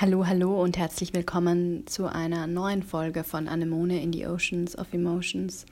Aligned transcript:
Hallo, 0.00 0.28
hallo 0.28 0.62
und 0.62 0.78
herzlich 0.78 1.12
willkommen 1.12 1.84
zu 1.88 2.06
einer 2.06 2.46
neuen 2.46 2.84
Folge 2.84 3.24
von 3.24 3.48
Anemone 3.48 4.00
in 4.00 4.12
the 4.12 4.28
Oceans 4.28 4.78
of 4.78 4.86
Emotions. 4.92 5.66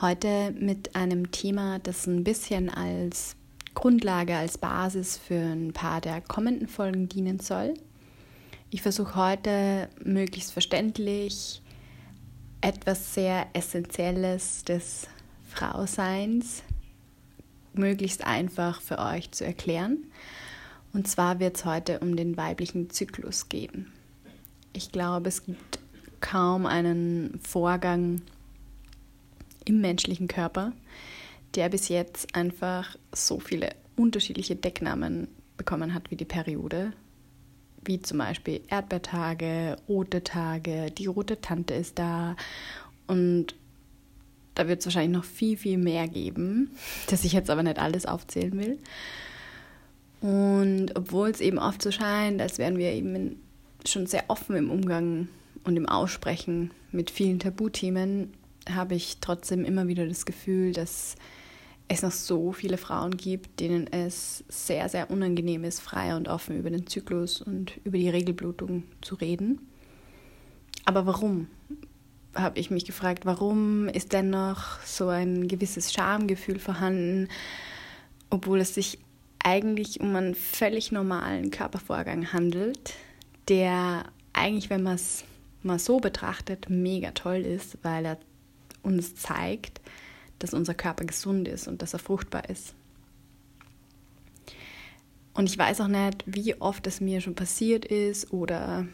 Heute 0.00 0.52
mit 0.52 0.94
einem 0.94 1.32
Thema, 1.32 1.80
das 1.80 2.06
ein 2.06 2.22
bisschen 2.22 2.70
als 2.70 3.34
Grundlage, 3.74 4.36
als 4.36 4.56
Basis 4.56 5.18
für 5.18 5.34
ein 5.34 5.72
paar 5.72 6.00
der 6.00 6.20
kommenden 6.20 6.68
Folgen 6.68 7.08
dienen 7.08 7.40
soll. 7.40 7.74
Ich 8.70 8.82
versuche 8.82 9.16
heute 9.16 9.88
möglichst 10.04 10.52
verständlich 10.52 11.60
etwas 12.60 13.14
sehr 13.14 13.48
Essentielles 13.52 14.62
des 14.62 15.08
Frauseins 15.48 16.62
möglichst 17.72 18.24
einfach 18.24 18.80
für 18.80 19.00
euch 19.00 19.32
zu 19.32 19.44
erklären. 19.44 20.04
Und 20.94 21.08
zwar 21.08 21.40
wird 21.40 21.56
es 21.56 21.64
heute 21.64 21.98
um 21.98 22.16
den 22.16 22.36
weiblichen 22.36 22.88
Zyklus 22.88 23.48
gehen. 23.48 23.92
Ich 24.72 24.92
glaube, 24.92 25.28
es 25.28 25.44
gibt 25.44 25.80
kaum 26.20 26.66
einen 26.66 27.40
Vorgang 27.42 28.22
im 29.64 29.80
menschlichen 29.80 30.28
Körper, 30.28 30.72
der 31.56 31.68
bis 31.68 31.88
jetzt 31.88 32.34
einfach 32.34 32.96
so 33.12 33.40
viele 33.40 33.70
unterschiedliche 33.96 34.56
Decknamen 34.56 35.28
bekommen 35.56 35.94
hat 35.94 36.10
wie 36.10 36.16
die 36.16 36.24
Periode. 36.24 36.92
Wie 37.84 38.00
zum 38.00 38.18
Beispiel 38.18 38.62
Erdbeertage, 38.68 39.76
rote 39.88 40.22
Tage, 40.24 40.90
die 40.92 41.06
rote 41.06 41.40
Tante 41.40 41.74
ist 41.74 41.98
da. 41.98 42.36
Und 43.06 43.54
da 44.54 44.68
wird 44.68 44.80
es 44.80 44.86
wahrscheinlich 44.86 45.16
noch 45.16 45.24
viel, 45.24 45.56
viel 45.56 45.76
mehr 45.76 46.06
geben, 46.06 46.70
das 47.10 47.24
ich 47.24 47.32
jetzt 47.32 47.50
aber 47.50 47.64
nicht 47.64 47.78
alles 47.78 48.06
aufzählen 48.06 48.56
will. 48.58 48.78
Und 50.24 50.96
obwohl 50.96 51.28
es 51.28 51.42
eben 51.42 51.58
oft 51.58 51.82
so 51.82 51.90
scheint, 51.90 52.40
als 52.40 52.56
wären 52.56 52.78
wir 52.78 52.92
eben 52.92 53.42
schon 53.84 54.06
sehr 54.06 54.24
offen 54.28 54.56
im 54.56 54.70
Umgang 54.70 55.28
und 55.64 55.76
im 55.76 55.86
Aussprechen 55.86 56.70
mit 56.92 57.10
vielen 57.10 57.40
Tabuthemen, 57.40 58.32
habe 58.66 58.94
ich 58.94 59.18
trotzdem 59.20 59.66
immer 59.66 59.86
wieder 59.86 60.06
das 60.06 60.24
Gefühl, 60.24 60.72
dass 60.72 61.16
es 61.88 62.00
noch 62.00 62.10
so 62.10 62.52
viele 62.52 62.78
Frauen 62.78 63.18
gibt, 63.18 63.60
denen 63.60 63.86
es 63.92 64.44
sehr, 64.48 64.88
sehr 64.88 65.10
unangenehm 65.10 65.62
ist, 65.62 65.80
frei 65.80 66.16
und 66.16 66.28
offen 66.28 66.58
über 66.58 66.70
den 66.70 66.86
Zyklus 66.86 67.42
und 67.42 67.78
über 67.84 67.98
die 67.98 68.08
Regelblutung 68.08 68.84
zu 69.02 69.16
reden. 69.16 69.60
Aber 70.86 71.04
warum? 71.04 71.48
habe 72.34 72.58
ich 72.58 72.68
mich 72.70 72.84
gefragt, 72.84 73.26
warum 73.26 73.88
ist 73.88 74.12
dennoch 74.12 74.80
so 74.80 75.06
ein 75.06 75.46
gewisses 75.46 75.92
Schamgefühl 75.92 76.58
vorhanden, 76.58 77.28
obwohl 78.28 78.58
es 78.58 78.74
sich 78.74 78.98
eigentlich 79.44 80.00
um 80.00 80.16
einen 80.16 80.34
völlig 80.34 80.90
normalen 80.90 81.50
Körpervorgang 81.50 82.32
handelt, 82.32 82.94
der 83.48 84.06
eigentlich, 84.32 84.70
wenn 84.70 84.82
man 84.82 84.96
es 84.96 85.24
mal 85.62 85.78
so 85.78 85.98
betrachtet, 85.98 86.68
mega 86.68 87.12
toll 87.12 87.42
ist, 87.42 87.78
weil 87.82 88.04
er 88.04 88.18
uns 88.82 89.14
zeigt, 89.14 89.80
dass 90.38 90.54
unser 90.54 90.74
Körper 90.74 91.04
gesund 91.04 91.46
ist 91.46 91.68
und 91.68 91.82
dass 91.82 91.92
er 91.92 91.98
fruchtbar 91.98 92.48
ist. 92.50 92.74
Und 95.34 95.48
ich 95.48 95.58
weiß 95.58 95.80
auch 95.80 95.88
nicht, 95.88 96.24
wie 96.26 96.60
oft 96.60 96.86
es 96.86 97.00
mir 97.00 97.20
schon 97.20 97.34
passiert 97.34 97.84
ist 97.84 98.32
oder 98.32 98.86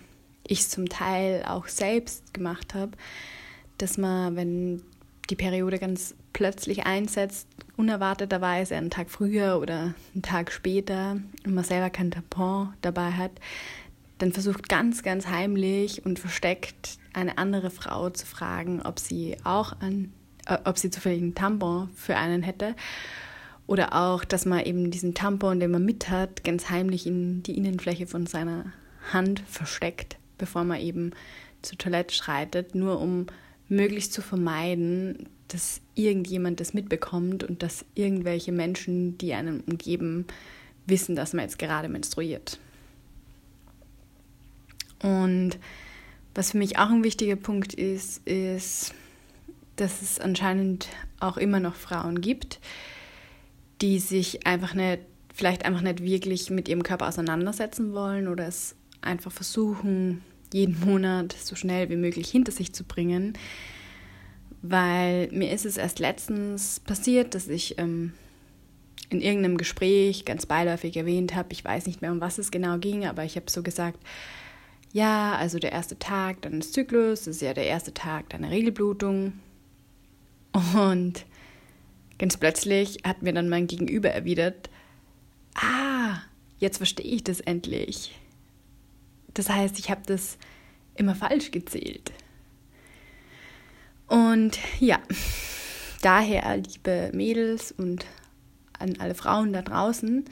ich 0.46 0.60
es 0.60 0.68
zum 0.70 0.88
Teil 0.88 1.44
auch 1.46 1.68
selbst 1.68 2.32
gemacht 2.34 2.74
habe, 2.74 2.92
dass 3.78 3.98
man, 3.98 4.36
wenn 4.36 4.82
die 5.28 5.36
Periode 5.36 5.78
ganz 5.78 6.14
plötzlich 6.32 6.86
einsetzt, 6.86 7.48
unerwarteterweise 7.76 8.76
einen 8.76 8.90
Tag 8.90 9.10
früher 9.10 9.58
oder 9.60 9.94
einen 10.14 10.22
Tag 10.22 10.52
später 10.52 11.20
und 11.44 11.54
man 11.54 11.64
selber 11.64 11.90
kein 11.90 12.10
Tampon 12.10 12.74
dabei 12.82 13.12
hat, 13.12 13.32
dann 14.18 14.32
versucht 14.32 14.68
ganz, 14.68 15.02
ganz 15.02 15.28
heimlich 15.28 16.04
und 16.04 16.18
versteckt 16.18 16.98
eine 17.12 17.38
andere 17.38 17.70
Frau 17.70 18.10
zu 18.10 18.26
fragen, 18.26 18.82
ob 18.82 18.98
sie 18.98 19.36
auch 19.44 19.80
an, 19.80 20.12
äh, 20.46 20.58
ob 20.64 20.78
sie 20.78 20.90
zufällig 20.90 21.22
einen 21.22 21.34
Tampon 21.34 21.88
für 21.94 22.16
einen 22.16 22.42
hätte. 22.42 22.74
Oder 23.66 23.94
auch, 23.94 24.24
dass 24.24 24.46
man 24.46 24.64
eben 24.64 24.90
diesen 24.90 25.14
Tampon, 25.14 25.60
den 25.60 25.70
man 25.70 25.84
mit 25.84 26.10
hat, 26.10 26.44
ganz 26.44 26.70
heimlich 26.70 27.06
in 27.06 27.42
die 27.42 27.56
Innenfläche 27.56 28.06
von 28.06 28.26
seiner 28.26 28.72
Hand 29.12 29.40
versteckt, 29.46 30.18
bevor 30.38 30.64
man 30.64 30.80
eben 30.80 31.12
zur 31.62 31.78
Toilette 31.78 32.14
schreitet, 32.14 32.74
nur 32.74 33.00
um 33.00 33.26
möglichst 33.68 34.12
zu 34.12 34.22
vermeiden, 34.22 35.28
dass 35.52 35.80
irgendjemand 35.94 36.60
das 36.60 36.74
mitbekommt 36.74 37.44
und 37.44 37.62
dass 37.62 37.84
irgendwelche 37.94 38.52
Menschen, 38.52 39.18
die 39.18 39.34
einen 39.34 39.60
umgeben, 39.60 40.26
wissen, 40.86 41.16
dass 41.16 41.32
man 41.32 41.44
jetzt 41.44 41.58
gerade 41.58 41.88
menstruiert. 41.88 42.58
Und 45.02 45.58
was 46.34 46.52
für 46.52 46.58
mich 46.58 46.78
auch 46.78 46.90
ein 46.90 47.04
wichtiger 47.04 47.36
Punkt 47.36 47.74
ist, 47.74 48.26
ist, 48.26 48.94
dass 49.76 50.02
es 50.02 50.20
anscheinend 50.20 50.88
auch 51.18 51.36
immer 51.36 51.58
noch 51.58 51.74
Frauen 51.74 52.20
gibt, 52.20 52.60
die 53.80 53.98
sich 53.98 54.46
einfach 54.46 54.74
nicht, 54.74 55.00
vielleicht 55.34 55.64
einfach 55.64 55.80
nicht 55.80 56.02
wirklich 56.02 56.50
mit 56.50 56.68
ihrem 56.68 56.82
Körper 56.82 57.08
auseinandersetzen 57.08 57.92
wollen 57.94 58.28
oder 58.28 58.46
es 58.46 58.76
einfach 59.00 59.32
versuchen, 59.32 60.22
jeden 60.52 60.78
Monat 60.80 61.32
so 61.32 61.56
schnell 61.56 61.88
wie 61.88 61.96
möglich 61.96 62.30
hinter 62.30 62.52
sich 62.52 62.72
zu 62.72 62.84
bringen. 62.84 63.34
Weil 64.62 65.28
mir 65.32 65.52
ist 65.52 65.64
es 65.64 65.76
erst 65.76 65.98
letztens 65.98 66.80
passiert, 66.80 67.34
dass 67.34 67.48
ich 67.48 67.78
ähm, 67.78 68.12
in 69.08 69.20
irgendeinem 69.20 69.56
Gespräch 69.56 70.24
ganz 70.24 70.46
beiläufig 70.46 70.96
erwähnt 70.96 71.34
habe, 71.34 71.52
ich 71.52 71.64
weiß 71.64 71.86
nicht 71.86 72.02
mehr, 72.02 72.12
um 72.12 72.20
was 72.20 72.38
es 72.38 72.50
genau 72.50 72.78
ging, 72.78 73.06
aber 73.06 73.24
ich 73.24 73.36
habe 73.36 73.50
so 73.50 73.62
gesagt, 73.62 73.98
ja, 74.92 75.36
also 75.36 75.58
der 75.58 75.72
erste 75.72 75.98
Tag 75.98 76.42
deines 76.42 76.72
Zyklus 76.72 77.26
ist 77.26 77.42
ja 77.42 77.54
der 77.54 77.66
erste 77.66 77.94
Tag 77.94 78.28
deiner 78.30 78.50
Regelblutung. 78.50 79.34
Und 80.74 81.24
ganz 82.18 82.36
plötzlich 82.36 82.98
hat 83.04 83.22
mir 83.22 83.32
dann 83.32 83.48
mein 83.48 83.66
Gegenüber 83.66 84.10
erwidert, 84.10 84.68
ah, 85.54 86.18
jetzt 86.58 86.78
verstehe 86.78 87.06
ich 87.06 87.24
das 87.24 87.40
endlich. 87.40 88.16
Das 89.34 89.48
heißt, 89.48 89.78
ich 89.78 89.90
habe 89.90 90.02
das 90.06 90.38
immer 90.96 91.14
falsch 91.14 91.50
gezählt. 91.52 92.12
Und 94.10 94.58
ja, 94.78 94.98
daher, 96.02 96.56
liebe 96.56 97.10
Mädels 97.14 97.72
und 97.72 98.04
an 98.78 98.96
alle 98.98 99.14
Frauen 99.14 99.52
da 99.52 99.62
draußen, 99.62 100.26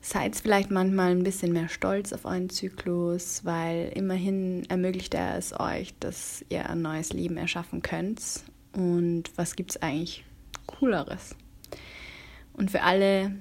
seid 0.00 0.36
vielleicht 0.36 0.70
manchmal 0.70 1.10
ein 1.10 1.24
bisschen 1.24 1.52
mehr 1.52 1.68
stolz 1.68 2.12
auf 2.12 2.24
euren 2.24 2.48
Zyklus, 2.48 3.44
weil 3.44 3.90
immerhin 3.94 4.64
ermöglicht 4.68 5.14
er 5.14 5.36
es 5.36 5.58
euch, 5.58 5.94
dass 5.98 6.44
ihr 6.48 6.70
ein 6.70 6.82
neues 6.82 7.12
Leben 7.12 7.36
erschaffen 7.36 7.82
könnt. 7.82 8.22
Und 8.72 9.24
was 9.36 9.56
gibt 9.56 9.72
es 9.72 9.82
eigentlich 9.82 10.24
Cooleres? 10.66 11.34
Und 12.52 12.70
für 12.70 12.82
alle, 12.82 13.32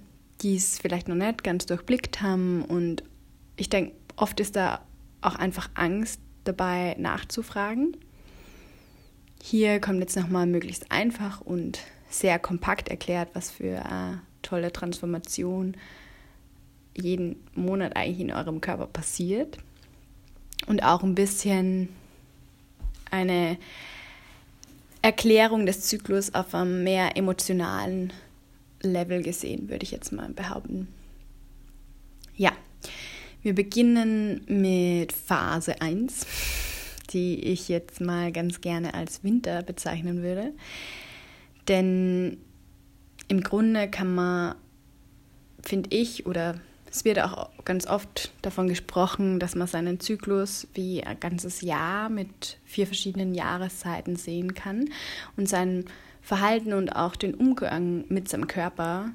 die 0.42 0.56
es 0.56 0.80
vielleicht 0.80 1.08
noch 1.08 1.16
nicht 1.16 1.44
ganz 1.44 1.66
durchblickt 1.66 2.22
haben 2.22 2.64
und 2.66 3.04
ich 3.56 3.70
denke, 3.70 3.94
Oft 4.20 4.42
ist 4.42 4.58
da 4.58 4.82
auch 5.22 5.36
einfach 5.36 5.70
Angst 5.76 6.20
dabei 6.44 6.96
nachzufragen. 7.00 7.96
Hier 9.42 9.80
kommt 9.80 10.00
jetzt 10.00 10.16
nochmal 10.16 10.46
möglichst 10.46 10.92
einfach 10.92 11.42
und 11.42 11.80
sehr 12.10 12.40
kompakt 12.40 12.90
erklärt, 12.90 13.30
was 13.34 13.52
für 13.52 13.86
eine 13.86 14.22
tolle 14.42 14.72
Transformation 14.72 15.76
jeden 16.96 17.38
Monat 17.54 17.96
eigentlich 17.96 18.20
in 18.20 18.32
eurem 18.32 18.62
Körper 18.62 18.88
passiert. 18.88 19.58
Und 20.68 20.84
auch 20.84 21.04
ein 21.04 21.16
bisschen 21.16 21.90
eine 23.12 23.58
Erklärung 25.02 25.66
des 25.66 25.82
Zyklus 25.82 26.34
auf 26.34 26.54
einem 26.54 26.84
mehr 26.84 27.16
emotionalen 27.16 28.12
Level 28.82 29.24
gesehen, 29.24 29.70
würde 29.70 29.84
ich 29.84 29.92
jetzt 29.92 30.12
mal 30.12 30.30
behaupten. 30.30 30.88
Ja, 32.36 32.52
wir 33.42 33.56
beginnen 33.56 34.42
mit 34.48 35.14
Phase 35.14 35.82
1, 35.82 36.26
die 37.14 37.40
ich 37.40 37.70
jetzt 37.70 38.02
mal 38.02 38.32
ganz 38.32 38.62
gerne 38.62 38.94
als 38.94 39.24
Winter 39.24 39.64
bezeichnen 39.64 40.22
würde. 40.22 40.54
Denn 41.68 42.38
im 43.28 43.42
Grunde 43.42 43.90
kann 43.90 44.14
man, 44.14 44.56
finde 45.64 45.96
ich, 45.96 46.26
oder 46.26 46.60
es 46.92 47.06
wird 47.06 47.20
auch 47.20 47.50
ganz 47.66 47.86
oft 47.86 48.32
davon 48.42 48.68
gesprochen, 48.68 49.40
dass 49.40 49.56
man 49.56 49.68
seinen 49.68 50.00
Zyklus 50.00 50.68
wie 50.74 51.04
ein 51.04 51.20
ganzes 51.20 51.62
Jahr 51.62 52.10
mit 52.10 52.58
vier 52.66 52.88
verschiedenen 52.88 53.36
Jahreszeiten 53.36 54.16
sehen 54.16 54.56
kann 54.56 54.90
und 55.38 55.48
sein 55.48 55.86
Verhalten 56.22 56.74
und 56.74 56.96
auch 56.96 57.16
den 57.16 57.36
Umgang 57.36 58.06
mit 58.10 58.28
seinem 58.28 58.48
Körper 58.48 59.12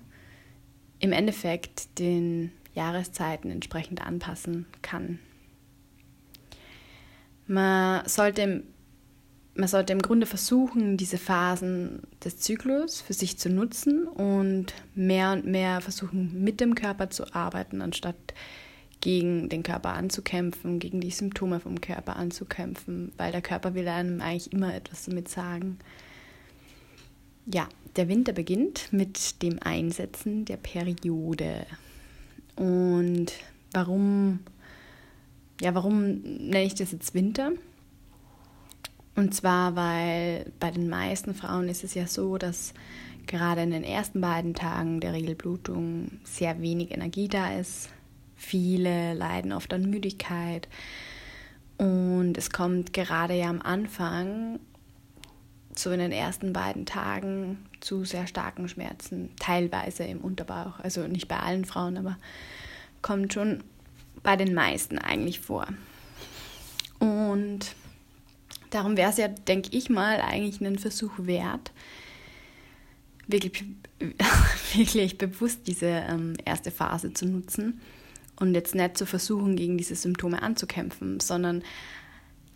im 1.00 1.12
Endeffekt 1.12 1.98
den 1.98 2.52
Jahreszeiten 2.74 3.50
entsprechend 3.50 4.04
anpassen 4.06 4.66
kann. 4.82 5.18
Man 7.46 8.06
sollte, 8.08 8.62
man 9.54 9.68
sollte 9.68 9.92
im 9.92 10.02
Grunde 10.02 10.26
versuchen, 10.26 10.96
diese 10.96 11.18
Phasen 11.18 12.02
des 12.24 12.38
Zyklus 12.38 13.00
für 13.00 13.12
sich 13.12 13.38
zu 13.38 13.50
nutzen 13.50 14.06
und 14.06 14.72
mehr 14.94 15.32
und 15.32 15.46
mehr 15.46 15.80
versuchen, 15.80 16.42
mit 16.42 16.60
dem 16.60 16.74
Körper 16.74 17.10
zu 17.10 17.34
arbeiten, 17.34 17.82
anstatt 17.82 18.16
gegen 19.00 19.50
den 19.50 19.62
Körper 19.62 19.90
anzukämpfen, 19.90 20.78
gegen 20.78 21.00
die 21.00 21.10
Symptome 21.10 21.60
vom 21.60 21.80
Körper 21.80 22.16
anzukämpfen, 22.16 23.12
weil 23.18 23.32
der 23.32 23.42
Körper 23.42 23.74
will 23.74 23.86
einem 23.86 24.22
eigentlich 24.22 24.52
immer 24.52 24.74
etwas 24.74 25.04
damit 25.04 25.28
sagen. 25.28 25.78
Ja, 27.44 27.68
der 27.96 28.08
Winter 28.08 28.32
beginnt 28.32 28.92
mit 28.92 29.42
dem 29.42 29.58
Einsetzen 29.62 30.46
der 30.46 30.56
Periode. 30.56 31.66
Und 32.56 33.32
warum, 33.72 34.40
ja, 35.60 35.74
warum 35.74 36.20
nenne 36.20 36.64
ich 36.64 36.74
das 36.74 36.92
jetzt 36.92 37.14
Winter? 37.14 37.52
Und 39.16 39.34
zwar, 39.34 39.76
weil 39.76 40.52
bei 40.58 40.70
den 40.70 40.88
meisten 40.88 41.34
Frauen 41.34 41.68
ist 41.68 41.84
es 41.84 41.94
ja 41.94 42.06
so, 42.06 42.36
dass 42.36 42.74
gerade 43.26 43.62
in 43.62 43.70
den 43.70 43.84
ersten 43.84 44.20
beiden 44.20 44.54
Tagen 44.54 45.00
der 45.00 45.12
Regelblutung 45.12 46.20
sehr 46.24 46.60
wenig 46.60 46.90
Energie 46.90 47.28
da 47.28 47.58
ist, 47.58 47.90
Viele 48.44 49.14
leiden 49.14 49.52
oft 49.52 49.72
an 49.72 49.88
Müdigkeit 49.88 50.68
und 51.78 52.36
es 52.36 52.50
kommt 52.50 52.92
gerade 52.92 53.34
ja 53.34 53.48
am 53.48 53.62
Anfang, 53.62 54.60
so 55.74 55.90
in 55.90 55.98
den 55.98 56.12
ersten 56.12 56.52
beiden 56.52 56.84
Tagen, 56.84 57.64
zu 57.80 58.04
sehr 58.04 58.26
starken 58.26 58.68
Schmerzen, 58.68 59.30
teilweise 59.40 60.04
im 60.04 60.20
Unterbauch. 60.20 60.78
Also 60.80 61.06
nicht 61.06 61.26
bei 61.26 61.38
allen 61.38 61.64
Frauen, 61.64 61.96
aber 61.96 62.18
kommt 63.02 63.32
schon 63.32 63.64
bei 64.22 64.36
den 64.36 64.54
meisten 64.54 64.98
eigentlich 64.98 65.40
vor. 65.40 65.66
Und 66.98 67.74
darum 68.70 68.96
wäre 68.96 69.10
es 69.10 69.16
ja, 69.16 69.28
denke 69.28 69.70
ich 69.72 69.90
mal, 69.90 70.20
eigentlich 70.20 70.60
einen 70.60 70.78
Versuch 70.78 71.12
wert, 71.18 71.72
wirklich, 73.26 73.64
wirklich 74.74 75.18
bewusst 75.18 75.60
diese 75.66 75.86
ähm, 75.86 76.34
erste 76.44 76.70
Phase 76.70 77.12
zu 77.12 77.26
nutzen 77.26 77.80
und 78.36 78.54
jetzt 78.54 78.74
nicht 78.74 78.98
zu 78.98 79.06
versuchen, 79.06 79.56
gegen 79.56 79.78
diese 79.78 79.94
Symptome 79.94 80.42
anzukämpfen, 80.42 81.20
sondern 81.20 81.62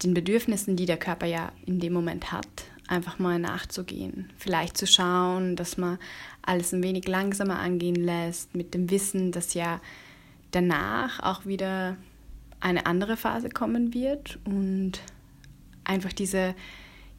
den 0.03 0.15
Bedürfnissen, 0.15 0.77
die 0.77 0.87
der 0.87 0.97
Körper 0.97 1.27
ja 1.27 1.53
in 1.67 1.81
dem 1.81 1.93
Moment 1.93 2.33
hat, 2.33 2.49
einfach 2.87 3.19
mal 3.19 3.39
nachzugehen. 3.39 4.31
Vielleicht 4.39 4.77
zu 4.77 4.87
schauen, 4.87 5.57
dass 5.57 5.77
man 5.77 5.99
alles 6.43 6.73
ein 6.73 6.83
wenig 6.83 7.07
langsamer 7.07 7.59
angehen 7.59 7.97
lässt, 7.97 8.55
mit 8.55 8.75
dem 8.75 8.91
Wissen, 8.91 9.33
dass 9.33 9.55
ja 9.55 9.81
danach 10.51 11.21
auch 11.21 11.47
wieder 11.47 11.97
eine 12.61 12.87
andere 12.87 13.17
Phase 13.17 13.49
kommen 13.49 13.95
wird 13.95 14.39
und 14.45 15.01
einfach 15.85 16.13
diese 16.13 16.55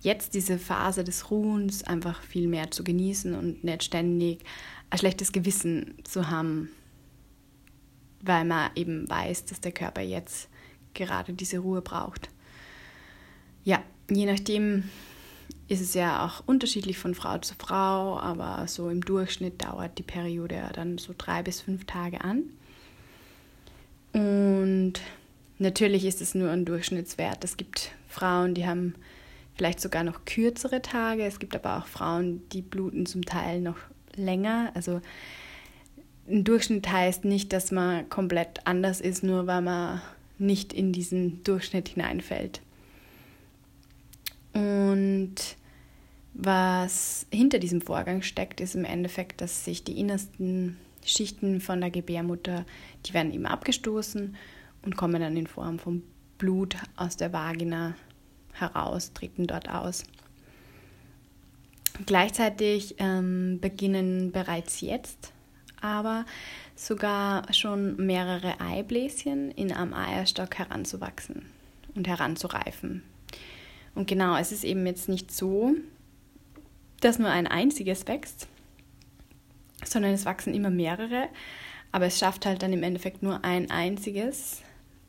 jetzt 0.02 0.34
diese 0.34 0.58
Phase 0.58 1.04
des 1.04 1.30
Ruhens 1.30 1.84
einfach 1.84 2.22
viel 2.24 2.48
mehr 2.48 2.72
zu 2.72 2.84
genießen 2.84 3.36
und 3.36 3.64
nicht 3.64 3.84
ständig 3.84 4.44
ein 4.90 4.98
schlechtes 4.98 5.32
Gewissen 5.32 5.96
zu 6.04 6.30
haben, 6.30 6.70
weil 8.22 8.46
man 8.46 8.72
eben 8.76 9.10
weiß, 9.10 9.46
dass 9.46 9.62
der 9.62 9.72
Körper 9.72 10.02
jetzt 10.02 10.50
gerade 10.94 11.34
diese 11.34 11.60
Ruhe 11.60 11.82
braucht. 11.82 12.30
Ja, 13.64 13.84
je 14.10 14.26
nachdem 14.26 14.86
ist 15.68 15.82
es 15.82 15.94
ja 15.94 16.26
auch 16.26 16.48
unterschiedlich 16.48 16.98
von 16.98 17.14
Frau 17.14 17.38
zu 17.38 17.54
Frau, 17.56 18.20
aber 18.20 18.68
so 18.68 18.90
im 18.90 19.02
Durchschnitt 19.02 19.64
dauert 19.64 19.98
die 19.98 20.04
Periode 20.04 20.70
dann 20.74 20.98
so 20.98 21.14
drei 21.16 21.44
bis 21.44 21.62
fünf 21.62 21.86
Tage 21.86 22.22
an. 22.22 22.44
Und 24.14 24.94
natürlich 25.58 26.06
ist 26.06 26.22
es 26.22 26.36
nur 26.36 26.50
ein 26.50 26.66
Durchschnittswert. 26.66 27.44
Es 27.44 27.58
gibt 27.58 27.92
Frauen, 28.08 28.54
die 28.54 28.66
haben 28.66 28.96
vielleicht 29.56 29.82
sogar 29.82 30.04
noch 30.04 30.26
kürzere 30.26 30.82
Tage. 30.82 31.24
Es 31.24 31.40
gibt 31.40 31.56
aber 31.56 31.78
auch 31.78 31.88
Frauen, 31.88 32.42
die 32.50 32.62
bluten 32.62 33.06
zum 33.06 33.26
Teil 33.26 33.62
noch 33.62 33.78
länger. 34.16 34.72
Also 34.74 35.02
ein 36.30 36.44
Durchschnitt 36.44 36.92
heißt 36.92 37.26
nicht, 37.26 37.52
dass 37.54 37.72
man 37.72 38.10
komplett 38.10 38.66
anders 38.66 39.02
ist, 39.02 39.24
nur 39.24 39.48
weil 39.48 39.62
man 39.62 40.02
nicht 40.38 40.74
in 40.74 40.94
diesen 40.94 41.44
Durchschnitt 41.44 41.90
hineinfällt. 41.90 42.62
Und 44.54 45.36
was 46.34 47.26
hinter 47.32 47.60
diesem 47.60 47.82
Vorgang 47.82 48.22
steckt, 48.22 48.62
ist 48.62 48.76
im 48.76 48.86
Endeffekt, 48.86 49.42
dass 49.42 49.66
sich 49.66 49.84
die 49.84 50.00
innersten 50.00 50.78
Schichten 51.06 51.62
von 51.62 51.82
der 51.82 51.92
Gebärmutter, 51.92 52.66
die 53.06 53.14
werden 53.14 53.34
eben 53.34 53.46
abgestoßen 53.46 54.36
und 54.84 54.98
kommen 54.98 55.22
dann 55.22 55.38
in 55.38 55.48
Form 55.48 55.80
von 55.80 56.04
Blut 56.38 56.76
aus 56.96 57.18
der 57.18 57.34
Vagina 57.34 57.96
heraus, 58.54 59.14
treten 59.14 59.48
dort 59.48 59.70
aus. 59.70 60.04
Gleichzeitig 62.06 62.96
ähm, 63.00 63.60
beginnen 63.60 64.32
bereits 64.32 64.82
jetzt 64.82 65.34
aber 65.82 66.26
sogar 66.76 67.54
schon 67.54 67.96
mehrere 68.06 68.60
Eibläschen 68.60 69.52
in 69.52 69.72
einem 69.72 69.94
Eierstock 69.94 70.58
heranzuwachsen 70.58 71.46
und 71.96 72.08
heranzureifen. 72.08 73.04
Und 73.96 74.08
genau, 74.08 74.38
es 74.38 74.52
ist 74.52 74.64
eben 74.64 74.86
jetzt 74.86 75.10
nicht 75.10 75.32
so, 75.32 75.74
dass 77.02 77.20
nur 77.20 77.30
ein 77.30 77.48
einziges 77.48 78.08
wächst, 78.08 78.48
sondern 79.84 80.14
es 80.14 80.26
wachsen 80.26 80.54
immer 80.54 80.70
mehrere, 80.70 81.30
aber 81.92 82.06
es 82.06 82.20
schafft 82.20 82.46
halt 82.46 82.62
dann 82.62 82.74
im 82.74 82.84
Endeffekt 82.84 83.24
nur 83.24 83.44
ein 83.44 83.72
einziges, 83.72 84.62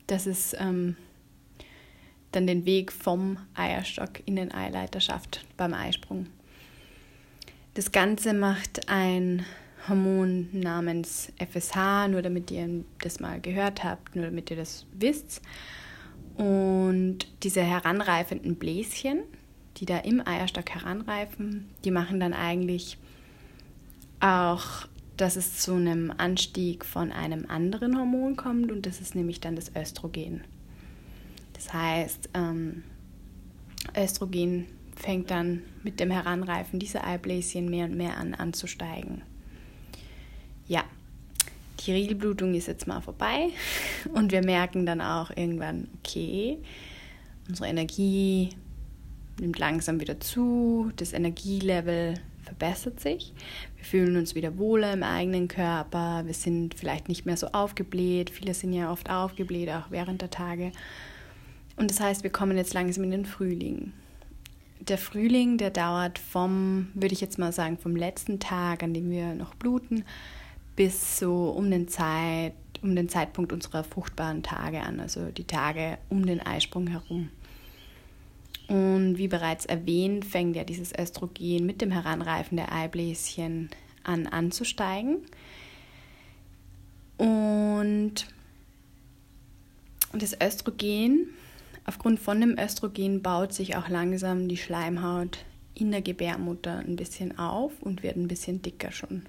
dass 0.07 0.25
es 0.25 0.55
ähm, 0.59 0.95
dann 2.31 2.47
den 2.47 2.65
Weg 2.65 2.91
vom 2.91 3.37
Eierstock 3.53 4.21
in 4.25 4.35
den 4.35 4.53
Eileiter 4.53 4.99
schafft 4.99 5.45
beim 5.57 5.73
Eisprung. 5.73 6.27
Das 7.73 7.91
Ganze 7.91 8.33
macht 8.33 8.89
ein 8.89 9.45
Hormon 9.87 10.49
namens 10.51 11.31
FSH, 11.37 12.07
nur 12.09 12.21
damit 12.21 12.51
ihr 12.51 12.83
das 13.01 13.19
mal 13.19 13.39
gehört 13.39 13.83
habt, 13.83 14.15
nur 14.15 14.25
damit 14.25 14.49
ihr 14.51 14.57
das 14.57 14.85
wisst. 14.93 15.41
Und 16.35 17.19
diese 17.43 17.61
heranreifenden 17.61 18.55
Bläschen, 18.55 19.23
die 19.77 19.85
da 19.85 19.97
im 19.99 20.25
Eierstock 20.25 20.69
heranreifen, 20.69 21.69
die 21.83 21.91
machen 21.91 22.19
dann 22.19 22.33
eigentlich 22.33 22.97
auch, 24.21 24.87
dass 25.17 25.35
es 25.35 25.59
zu 25.59 25.75
einem 25.75 26.11
Anstieg 26.15 26.85
von 26.85 27.11
einem 27.11 27.45
anderen 27.47 27.97
Hormon 27.97 28.35
kommt 28.35 28.71
und 28.71 28.85
das 28.85 29.01
ist 29.01 29.15
nämlich 29.15 29.39
dann 29.39 29.55
das 29.55 29.71
Östrogen. 29.75 30.43
Das 31.53 31.73
heißt, 31.73 32.29
ähm, 32.33 32.83
Östrogen 33.95 34.67
fängt 34.95 35.31
dann 35.31 35.61
mit 35.83 35.99
dem 35.99 36.11
Heranreifen 36.11 36.79
dieser 36.79 37.05
Eibläschen 37.05 37.69
mehr 37.69 37.85
und 37.85 37.97
mehr 37.97 38.17
an 38.17 38.33
anzusteigen 38.33 39.21
ja, 40.71 40.85
die 41.81 41.91
Regelblutung 41.91 42.53
ist 42.53 42.67
jetzt 42.67 42.87
mal 42.87 43.01
vorbei 43.01 43.49
und 44.13 44.31
wir 44.31 44.43
merken 44.43 44.85
dann 44.85 45.01
auch 45.01 45.29
irgendwann, 45.31 45.89
okay, 45.99 46.57
unsere 47.49 47.67
Energie 47.67 48.49
nimmt 49.39 49.59
langsam 49.59 49.99
wieder 49.99 50.19
zu, 50.21 50.91
das 50.95 51.11
Energielevel 51.11 52.13
verbessert 52.51 52.99
sich, 52.99 53.33
wir 53.77 53.85
fühlen 53.85 54.17
uns 54.17 54.35
wieder 54.35 54.57
wohler 54.57 54.91
im 54.91 55.03
eigenen 55.03 55.47
Körper, 55.47 56.23
wir 56.25 56.33
sind 56.33 56.73
vielleicht 56.73 57.07
nicht 57.07 57.25
mehr 57.25 57.37
so 57.37 57.47
aufgebläht, 57.47 58.29
viele 58.29 58.53
sind 58.53 58.73
ja 58.73 58.91
oft 58.91 59.09
aufgebläht, 59.09 59.69
auch 59.69 59.89
während 59.89 60.21
der 60.21 60.29
Tage. 60.29 60.73
Und 61.77 61.89
das 61.89 62.01
heißt, 62.01 62.23
wir 62.23 62.29
kommen 62.29 62.57
jetzt 62.57 62.73
langsam 62.73 63.05
in 63.05 63.11
den 63.11 63.25
Frühling. 63.25 63.93
Der 64.81 64.97
Frühling, 64.97 65.57
der 65.57 65.69
dauert 65.69 66.19
vom, 66.19 66.89
würde 66.93 67.13
ich 67.13 67.21
jetzt 67.21 67.39
mal 67.39 67.53
sagen, 67.53 67.77
vom 67.77 67.95
letzten 67.95 68.39
Tag, 68.39 68.83
an 68.83 68.93
dem 68.93 69.09
wir 69.09 69.33
noch 69.33 69.55
bluten, 69.55 70.03
bis 70.75 71.17
so 71.19 71.51
um 71.51 71.71
den, 71.71 71.87
Zeit, 71.87 72.53
um 72.81 72.95
den 72.95 73.07
Zeitpunkt 73.07 73.53
unserer 73.53 73.85
fruchtbaren 73.85 74.43
Tage 74.43 74.81
an, 74.81 74.99
also 74.99 75.27
die 75.27 75.45
Tage 75.45 75.97
um 76.09 76.25
den 76.25 76.41
Eisprung 76.41 76.87
herum. 76.87 77.29
Und 78.71 79.17
wie 79.17 79.27
bereits 79.27 79.65
erwähnt, 79.65 80.23
fängt 80.23 80.55
ja 80.55 80.63
dieses 80.63 80.97
Östrogen 80.97 81.65
mit 81.65 81.81
dem 81.81 81.91
Heranreifen 81.91 82.55
der 82.55 82.71
Eibläschen 82.71 83.69
an 84.01 84.27
anzusteigen. 84.27 85.17
Und 87.17 88.13
das 90.13 90.37
Östrogen, 90.41 91.27
aufgrund 91.85 92.21
von 92.21 92.39
dem 92.39 92.57
Östrogen 92.57 93.21
baut 93.21 93.51
sich 93.51 93.75
auch 93.75 93.89
langsam 93.89 94.47
die 94.47 94.55
Schleimhaut 94.55 95.39
in 95.75 95.91
der 95.91 96.01
Gebärmutter 96.01 96.77
ein 96.77 96.95
bisschen 96.95 97.37
auf 97.37 97.73
und 97.81 98.03
wird 98.03 98.15
ein 98.15 98.29
bisschen 98.29 98.61
dicker 98.61 98.93
schon. 98.93 99.23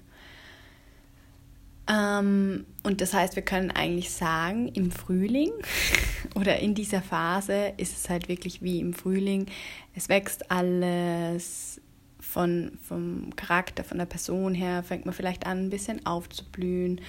Ähm, 1.87 2.65
und 2.83 3.01
das 3.01 3.13
heißt, 3.13 3.35
wir 3.35 3.43
können 3.43 3.71
eigentlich 3.71 4.11
sagen, 4.11 4.69
im 4.69 4.91
Frühling 4.91 5.51
oder 6.35 6.59
in 6.59 6.75
dieser 6.75 7.01
Phase 7.01 7.73
ist 7.77 7.97
es 7.97 8.09
halt 8.09 8.29
wirklich 8.29 8.61
wie 8.61 8.79
im 8.79 8.93
Frühling. 8.93 9.47
Es 9.93 10.09
wächst 10.09 10.49
alles 10.49 11.81
von, 12.19 12.71
vom 12.87 13.35
Charakter, 13.35 13.83
von 13.83 13.97
der 13.97 14.05
Person 14.05 14.53
her, 14.53 14.83
fängt 14.83 15.05
man 15.05 15.13
vielleicht 15.13 15.45
an, 15.45 15.65
ein 15.65 15.69
bisschen 15.69 16.05
aufzublühen. 16.05 17.01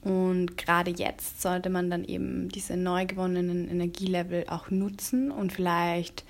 Und 0.00 0.58
gerade 0.58 0.90
jetzt 0.90 1.40
sollte 1.40 1.70
man 1.70 1.90
dann 1.90 2.04
eben 2.04 2.48
diese 2.50 2.76
neu 2.76 3.06
gewonnenen 3.06 3.68
Energielevel 3.68 4.44
auch 4.48 4.70
nutzen 4.70 5.30
und 5.30 5.52
vielleicht 5.52 6.24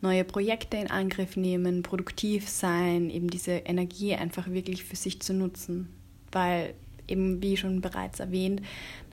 neue 0.00 0.24
Projekte 0.24 0.78
in 0.78 0.90
Angriff 0.90 1.36
nehmen, 1.36 1.82
produktiv 1.82 2.48
sein, 2.48 3.10
eben 3.10 3.28
diese 3.28 3.52
Energie 3.52 4.14
einfach 4.14 4.50
wirklich 4.50 4.82
für 4.82 4.96
sich 4.96 5.20
zu 5.20 5.34
nutzen. 5.34 5.88
Weil 6.32 6.74
eben 7.08 7.42
wie 7.42 7.56
schon 7.56 7.80
bereits 7.80 8.20
erwähnt, 8.20 8.62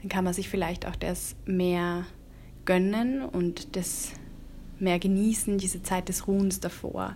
dann 0.01 0.10
kann 0.10 0.24
man 0.24 0.34
sich 0.34 0.50
vielleicht 0.50 0.86
auch 0.86 0.96
das 0.96 1.36
mehr 1.46 2.05
gönnen 2.65 3.24
und 3.24 3.75
das 3.75 4.12
mehr 4.79 5.00
genießen, 5.00 5.58
diese 5.58 5.84
Zeit 5.84 6.10
des 6.10 6.27
Ruhens 6.27 6.60
davor, 6.60 7.15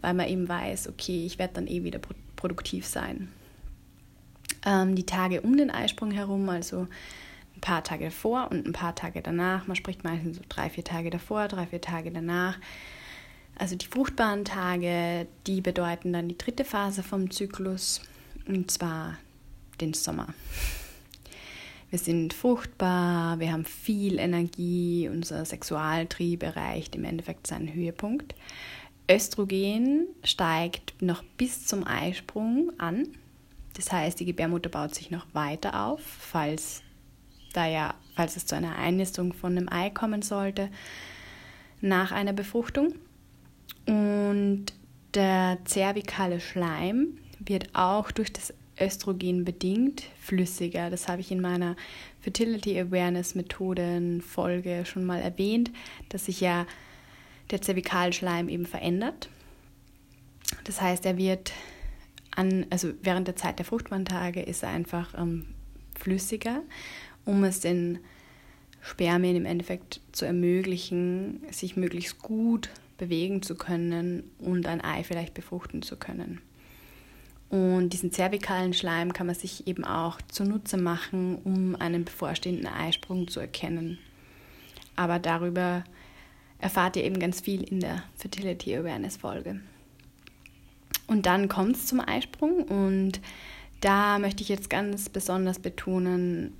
weil 0.00 0.14
man 0.14 0.28
eben 0.28 0.48
weiß, 0.48 0.88
okay, 0.88 1.24
ich 1.26 1.38
werde 1.38 1.54
dann 1.54 1.66
eh 1.66 1.84
wieder 1.84 2.00
produktiv 2.36 2.86
sein. 2.86 3.28
Ähm, 4.64 4.94
die 4.94 5.06
Tage 5.06 5.40
um 5.42 5.56
den 5.56 5.70
Eisprung 5.70 6.10
herum, 6.10 6.48
also 6.48 6.86
ein 7.56 7.60
paar 7.60 7.84
Tage 7.84 8.06
davor 8.06 8.48
und 8.50 8.66
ein 8.66 8.72
paar 8.72 8.94
Tage 8.94 9.22
danach, 9.22 9.66
man 9.66 9.76
spricht 9.76 10.04
meistens 10.04 10.38
so 10.38 10.42
drei, 10.48 10.70
vier 10.70 10.84
Tage 10.84 11.10
davor, 11.10 11.48
drei, 11.48 11.66
vier 11.66 11.80
Tage 11.80 12.10
danach, 12.10 12.58
also 13.56 13.76
die 13.76 13.86
fruchtbaren 13.86 14.44
Tage, 14.44 15.26
die 15.46 15.60
bedeuten 15.60 16.12
dann 16.12 16.28
die 16.28 16.38
dritte 16.38 16.64
Phase 16.64 17.02
vom 17.02 17.30
Zyklus, 17.30 18.00
und 18.46 18.70
zwar 18.70 19.18
den 19.80 19.94
Sommer. 19.94 20.34
Wir 21.90 21.98
sind 21.98 22.32
fruchtbar, 22.32 23.38
wir 23.38 23.52
haben 23.52 23.66
viel 23.66 24.18
Energie, 24.18 25.10
unser 25.12 25.44
Sexualtrieb 25.44 26.42
erreicht 26.42 26.94
im 26.96 27.04
Endeffekt 27.04 27.46
seinen 27.46 27.72
Höhepunkt. 27.74 28.34
Östrogen 29.10 30.06
steigt 30.24 31.02
noch 31.02 31.22
bis 31.36 31.66
zum 31.66 31.86
Eisprung 31.86 32.72
an. 32.78 33.08
Das 33.76 33.92
heißt, 33.92 34.20
die 34.20 34.24
Gebärmutter 34.24 34.70
baut 34.70 34.94
sich 34.94 35.10
noch 35.10 35.26
weiter 35.34 35.84
auf, 35.86 36.00
falls, 36.02 36.82
da 37.52 37.66
ja, 37.66 37.94
falls 38.14 38.36
es 38.36 38.46
zu 38.46 38.56
einer 38.56 38.76
Einnistung 38.76 39.34
von 39.34 39.56
einem 39.56 39.68
Ei 39.68 39.90
kommen 39.90 40.22
sollte 40.22 40.70
nach 41.82 42.10
einer 42.12 42.32
Befruchtung. 42.32 42.94
Und 43.86 44.66
der 45.12 45.58
zervikale 45.66 46.40
Schleim 46.40 47.18
wird 47.38 47.74
auch 47.74 48.10
durch 48.12 48.32
das 48.32 48.54
Östrogen 48.80 49.44
bedingt 49.44 50.04
flüssiger. 50.20 50.90
Das 50.90 51.08
habe 51.08 51.20
ich 51.20 51.30
in 51.30 51.40
meiner 51.40 51.76
Fertility 52.20 52.78
Awareness 52.78 53.34
Methoden 53.34 54.20
Folge 54.20 54.84
schon 54.86 55.04
mal 55.04 55.20
erwähnt, 55.20 55.70
dass 56.08 56.26
sich 56.26 56.40
ja 56.40 56.66
der 57.50 57.60
Zervikalschleim 57.60 58.48
eben 58.48 58.66
verändert. 58.66 59.28
Das 60.64 60.80
heißt, 60.80 61.04
er 61.06 61.16
wird 61.16 61.52
an, 62.34 62.66
also 62.70 62.92
während 63.02 63.28
der 63.28 63.36
Zeit 63.36 63.58
der 63.58 63.66
Fruchtwandtage 63.66 64.42
ist 64.42 64.62
er 64.62 64.70
einfach 64.70 65.14
ähm, 65.18 65.46
flüssiger, 65.94 66.62
um 67.24 67.44
es 67.44 67.60
den 67.60 67.98
Spermien 68.80 69.36
im 69.36 69.44
Endeffekt 69.44 70.00
zu 70.12 70.24
ermöglichen, 70.24 71.42
sich 71.50 71.76
möglichst 71.76 72.18
gut 72.18 72.70
bewegen 72.98 73.42
zu 73.42 73.54
können 73.54 74.30
und 74.38 74.66
ein 74.66 74.82
Ei 74.82 75.04
vielleicht 75.04 75.34
befruchten 75.34 75.82
zu 75.82 75.96
können. 75.96 76.40
Und 77.52 77.90
diesen 77.90 78.12
zervikalen 78.12 78.72
Schleim 78.72 79.12
kann 79.12 79.26
man 79.26 79.36
sich 79.36 79.66
eben 79.66 79.84
auch 79.84 80.22
zunutze 80.22 80.78
machen, 80.78 81.36
um 81.44 81.76
einen 81.76 82.06
bevorstehenden 82.06 82.66
Eisprung 82.66 83.28
zu 83.28 83.40
erkennen. 83.40 83.98
Aber 84.96 85.18
darüber 85.18 85.84
erfahrt 86.58 86.96
ihr 86.96 87.04
eben 87.04 87.18
ganz 87.18 87.42
viel 87.42 87.62
in 87.62 87.80
der 87.80 88.04
Fertility 88.16 88.74
Awareness 88.74 89.18
Folge. 89.18 89.60
Und 91.06 91.26
dann 91.26 91.50
kommt 91.50 91.76
es 91.76 91.84
zum 91.84 92.00
Eisprung 92.00 92.62
und 92.62 93.20
da 93.82 94.18
möchte 94.18 94.42
ich 94.42 94.48
jetzt 94.48 94.70
ganz 94.70 95.10
besonders 95.10 95.58
betonen, 95.58 96.54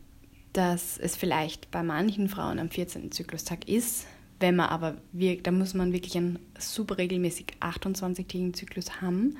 dass 0.52 0.98
es 0.98 1.16
vielleicht 1.16 1.70
bei 1.70 1.82
manchen 1.82 2.28
Frauen 2.28 2.58
am 2.58 2.68
14. 2.68 3.12
Zyklustag 3.12 3.66
ist, 3.66 4.06
wenn 4.40 4.56
man 4.56 4.68
aber, 4.68 4.98
da 5.42 5.52
muss 5.52 5.72
man 5.72 5.94
wirklich 5.94 6.18
einen 6.18 6.38
super 6.58 6.98
regelmäßig 6.98 7.46
28-tägigen 7.60 8.52
Zyklus 8.52 9.00
haben. 9.00 9.38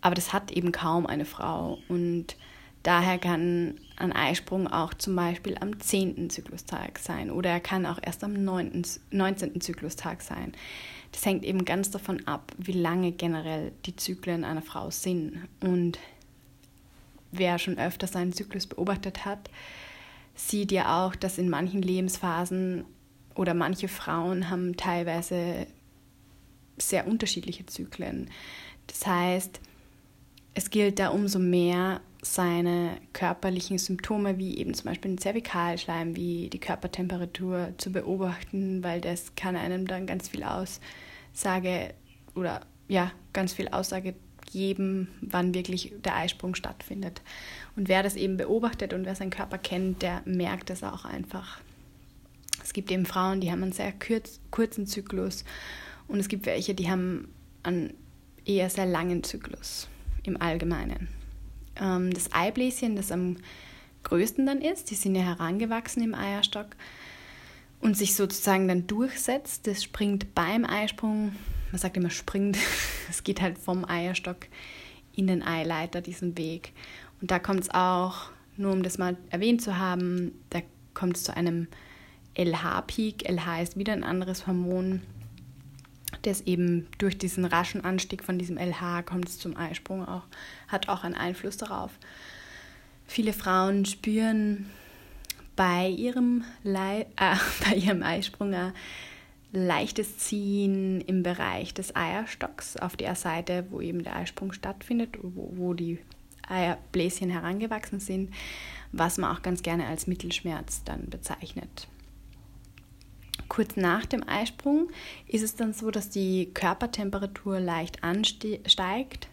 Aber 0.00 0.14
das 0.14 0.32
hat 0.32 0.50
eben 0.50 0.72
kaum 0.72 1.06
eine 1.06 1.24
Frau. 1.24 1.78
Und 1.88 2.36
daher 2.82 3.18
kann 3.18 3.78
ein 3.96 4.12
Eisprung 4.12 4.66
auch 4.66 4.94
zum 4.94 5.14
Beispiel 5.14 5.56
am 5.60 5.78
10. 5.78 6.30
Zyklustag 6.30 6.98
sein 6.98 7.30
oder 7.30 7.50
er 7.50 7.60
kann 7.60 7.84
auch 7.86 7.98
erst 8.02 8.24
am 8.24 8.32
9., 8.32 8.82
19. 9.10 9.60
Zyklustag 9.60 10.22
sein. 10.22 10.52
Das 11.12 11.26
hängt 11.26 11.44
eben 11.44 11.64
ganz 11.64 11.90
davon 11.90 12.26
ab, 12.26 12.52
wie 12.56 12.72
lange 12.72 13.12
generell 13.12 13.72
die 13.84 13.96
Zyklen 13.96 14.44
einer 14.44 14.62
Frau 14.62 14.90
sind. 14.90 15.38
Und 15.60 15.98
wer 17.32 17.58
schon 17.58 17.78
öfter 17.78 18.06
seinen 18.06 18.32
Zyklus 18.32 18.66
beobachtet 18.66 19.24
hat, 19.24 19.50
sieht 20.34 20.72
ja 20.72 21.06
auch, 21.06 21.14
dass 21.14 21.38
in 21.38 21.50
manchen 21.50 21.82
Lebensphasen 21.82 22.84
oder 23.34 23.54
manche 23.54 23.88
Frauen 23.88 24.48
haben 24.50 24.76
teilweise 24.76 25.66
sehr 26.78 27.06
unterschiedliche 27.06 27.66
Zyklen. 27.66 28.30
Das 28.86 29.06
heißt, 29.06 29.60
es 30.54 30.70
gilt 30.70 30.98
da 30.98 31.08
umso 31.08 31.38
mehr, 31.38 32.00
seine 32.22 32.98
körperlichen 33.12 33.78
Symptome, 33.78 34.38
wie 34.38 34.58
eben 34.58 34.74
zum 34.74 34.90
Beispiel 34.90 35.12
den 35.12 35.18
Zervikalschleim, 35.18 36.16
wie 36.16 36.50
die 36.50 36.58
Körpertemperatur 36.58 37.72
zu 37.78 37.92
beobachten, 37.92 38.82
weil 38.82 39.00
das 39.00 39.34
kann 39.36 39.56
einem 39.56 39.86
dann 39.86 40.06
ganz 40.06 40.28
viel 40.28 40.44
Aussage 40.44 41.94
oder 42.34 42.60
ja, 42.88 43.12
ganz 43.32 43.52
viel 43.54 43.68
Aussage 43.68 44.14
geben, 44.52 45.08
wann 45.20 45.54
wirklich 45.54 45.94
der 46.04 46.16
Eisprung 46.16 46.54
stattfindet. 46.54 47.22
Und 47.76 47.88
wer 47.88 48.02
das 48.02 48.16
eben 48.16 48.36
beobachtet 48.36 48.92
und 48.92 49.06
wer 49.06 49.14
seinen 49.14 49.30
Körper 49.30 49.58
kennt, 49.58 50.02
der 50.02 50.22
merkt 50.24 50.70
das 50.70 50.82
auch 50.82 51.04
einfach. 51.04 51.60
Es 52.62 52.72
gibt 52.72 52.90
eben 52.90 53.06
Frauen, 53.06 53.40
die 53.40 53.50
haben 53.50 53.62
einen 53.62 53.72
sehr 53.72 53.92
kurz, 53.92 54.40
kurzen 54.50 54.86
Zyklus 54.86 55.44
und 56.08 56.20
es 56.20 56.28
gibt 56.28 56.44
welche, 56.46 56.74
die 56.74 56.90
haben 56.90 57.28
einen 57.62 57.94
eher 58.44 58.68
sehr 58.68 58.86
langen 58.86 59.22
Zyklus 59.22 59.88
im 60.22 60.40
Allgemeinen. 60.40 61.08
Ähm, 61.76 62.12
das 62.12 62.32
Eibläschen, 62.32 62.96
das 62.96 63.12
am 63.12 63.36
größten 64.02 64.46
dann 64.46 64.60
ist, 64.62 64.90
die 64.90 64.94
sind 64.94 65.14
ja 65.14 65.22
herangewachsen 65.22 66.02
im 66.02 66.14
Eierstock 66.14 66.68
und 67.80 67.96
sich 67.96 68.14
sozusagen 68.14 68.68
dann 68.68 68.86
durchsetzt, 68.86 69.66
das 69.66 69.82
springt 69.82 70.34
beim 70.34 70.64
Eisprung, 70.64 71.32
man 71.70 71.78
sagt 71.78 71.96
immer 71.96 72.10
springt, 72.10 72.56
es 73.10 73.24
geht 73.24 73.40
halt 73.40 73.58
vom 73.58 73.84
Eierstock 73.84 74.46
in 75.14 75.26
den 75.26 75.42
Eileiter, 75.42 76.00
diesen 76.00 76.36
Weg. 76.38 76.72
Und 77.20 77.30
da 77.30 77.38
kommt 77.38 77.60
es 77.60 77.70
auch, 77.70 78.30
nur 78.56 78.72
um 78.72 78.82
das 78.82 78.98
mal 78.98 79.16
erwähnt 79.30 79.62
zu 79.62 79.78
haben, 79.78 80.32
da 80.50 80.60
kommt 80.94 81.16
es 81.16 81.24
zu 81.24 81.36
einem 81.36 81.68
LH-Peak. 82.36 83.28
LH 83.28 83.62
ist 83.62 83.76
wieder 83.76 83.92
ein 83.92 84.04
anderes 84.04 84.46
Hormon, 84.46 85.02
das 86.22 86.42
eben 86.42 86.86
durch 86.98 87.18
diesen 87.18 87.44
raschen 87.44 87.84
Anstieg 87.84 88.24
von 88.24 88.38
diesem 88.38 88.58
LH 88.58 89.02
kommt 89.02 89.28
es 89.28 89.38
zum 89.38 89.56
Eisprung 89.56 90.06
auch, 90.06 90.24
hat 90.68 90.88
auch 90.88 91.04
einen 91.04 91.14
Einfluss 91.14 91.56
darauf. 91.56 91.90
Viele 93.06 93.32
Frauen 93.32 93.84
spüren 93.84 94.70
bei 95.56 95.88
ihrem, 95.88 96.44
Le 96.62 97.06
äh, 97.16 97.36
bei 97.64 97.76
ihrem 97.76 98.02
Eisprung 98.02 98.54
ein 98.54 98.72
leichtes 99.52 100.18
Ziehen 100.18 101.00
im 101.00 101.22
Bereich 101.22 101.74
des 101.74 101.96
Eierstocks 101.96 102.76
auf 102.76 102.96
der 102.96 103.14
Seite, 103.14 103.66
wo 103.70 103.80
eben 103.80 104.04
der 104.04 104.16
Eisprung 104.16 104.52
stattfindet, 104.52 105.18
wo, 105.22 105.52
wo 105.56 105.74
die 105.74 105.98
Eierbläschen 106.48 107.30
herangewachsen 107.30 108.00
sind, 108.00 108.32
was 108.92 109.18
man 109.18 109.36
auch 109.36 109.42
ganz 109.42 109.62
gerne 109.62 109.86
als 109.86 110.06
Mittelschmerz 110.06 110.82
dann 110.84 111.08
bezeichnet 111.10 111.88
kurz 113.48 113.76
nach 113.76 114.06
dem 114.06 114.26
Eisprung 114.28 114.90
ist 115.26 115.42
es 115.42 115.54
dann 115.54 115.72
so, 115.72 115.90
dass 115.90 116.10
die 116.10 116.50
Körpertemperatur 116.52 117.60
leicht 117.60 118.02
ansteigt. 118.04 119.28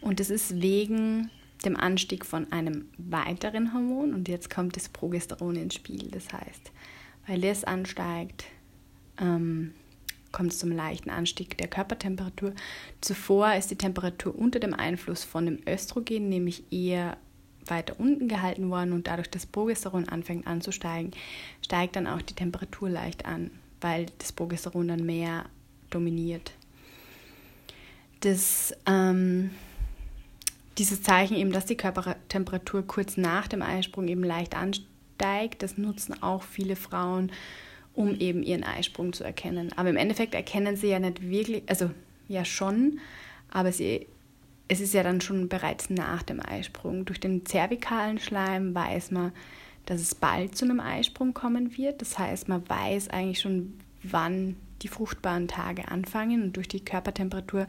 Und 0.00 0.20
das 0.20 0.30
ist 0.30 0.60
wegen 0.60 1.30
dem 1.64 1.76
Anstieg 1.76 2.26
von 2.26 2.50
einem 2.52 2.86
weiteren 2.98 3.72
Hormon. 3.72 4.14
Und 4.14 4.28
jetzt 4.28 4.50
kommt 4.50 4.76
das 4.76 4.88
Progesteron 4.88 5.56
ins 5.56 5.74
Spiel. 5.74 6.08
Das 6.10 6.32
heißt, 6.32 6.72
weil 7.26 7.40
das 7.40 7.64
ansteigt, 7.64 8.44
ähm, 9.18 9.72
kommt 10.32 10.52
es 10.52 10.58
zum 10.58 10.72
leichten 10.72 11.10
Anstieg 11.10 11.56
der 11.58 11.68
Körpertemperatur. 11.68 12.54
Zuvor 13.00 13.54
ist 13.54 13.70
die 13.70 13.76
Temperatur 13.76 14.36
unter 14.36 14.58
dem 14.58 14.74
Einfluss 14.74 15.24
von 15.24 15.44
dem 15.44 15.58
Östrogen 15.68 16.28
nämlich 16.28 16.64
eher 16.72 17.16
weiter 17.66 17.98
unten 17.98 18.28
gehalten 18.28 18.70
worden 18.70 18.92
und 18.92 19.06
dadurch 19.06 19.30
das 19.30 19.46
Progesteron 19.46 20.08
anfängt 20.08 20.46
anzusteigen, 20.46 21.12
steigt 21.62 21.96
dann 21.96 22.06
auch 22.06 22.22
die 22.22 22.34
Temperatur 22.34 22.88
leicht 22.88 23.26
an, 23.26 23.50
weil 23.80 24.06
das 24.18 24.32
Progesteron 24.32 24.88
dann 24.88 25.06
mehr 25.06 25.46
dominiert. 25.90 26.52
Das, 28.20 28.74
ähm, 28.86 29.50
dieses 30.78 31.02
Zeichen 31.02 31.36
eben, 31.36 31.52
dass 31.52 31.66
die 31.66 31.76
Körpertemperatur 31.76 32.86
kurz 32.86 33.16
nach 33.16 33.48
dem 33.48 33.62
Eisprung 33.62 34.08
eben 34.08 34.24
leicht 34.24 34.56
ansteigt, 34.56 35.62
das 35.62 35.76
nutzen 35.76 36.22
auch 36.22 36.42
viele 36.42 36.76
Frauen, 36.76 37.32
um 37.94 38.14
eben 38.14 38.42
ihren 38.42 38.64
Eisprung 38.64 39.12
zu 39.12 39.24
erkennen. 39.24 39.72
Aber 39.76 39.90
im 39.90 39.96
Endeffekt 39.96 40.34
erkennen 40.34 40.76
sie 40.76 40.88
ja 40.88 40.98
nicht 40.98 41.28
wirklich, 41.28 41.62
also 41.66 41.90
ja 42.28 42.44
schon, 42.44 43.00
aber 43.50 43.72
sie 43.72 44.06
es 44.68 44.80
ist 44.80 44.94
ja 44.94 45.02
dann 45.02 45.20
schon 45.20 45.48
bereits 45.48 45.90
nach 45.90 46.22
dem 46.22 46.40
Eisprung. 46.40 47.04
Durch 47.04 47.20
den 47.20 47.44
zervikalen 47.44 48.18
Schleim 48.18 48.74
weiß 48.74 49.10
man, 49.10 49.32
dass 49.86 50.00
es 50.00 50.14
bald 50.14 50.56
zu 50.56 50.64
einem 50.64 50.80
Eisprung 50.80 51.34
kommen 51.34 51.76
wird. 51.76 52.00
Das 52.00 52.18
heißt, 52.18 52.48
man 52.48 52.68
weiß 52.68 53.10
eigentlich 53.10 53.40
schon, 53.40 53.74
wann 54.02 54.56
die 54.82 54.88
fruchtbaren 54.88 55.48
Tage 55.48 55.88
anfangen 55.88 56.42
und 56.42 56.56
durch 56.56 56.68
die 56.68 56.84
Körpertemperatur 56.84 57.66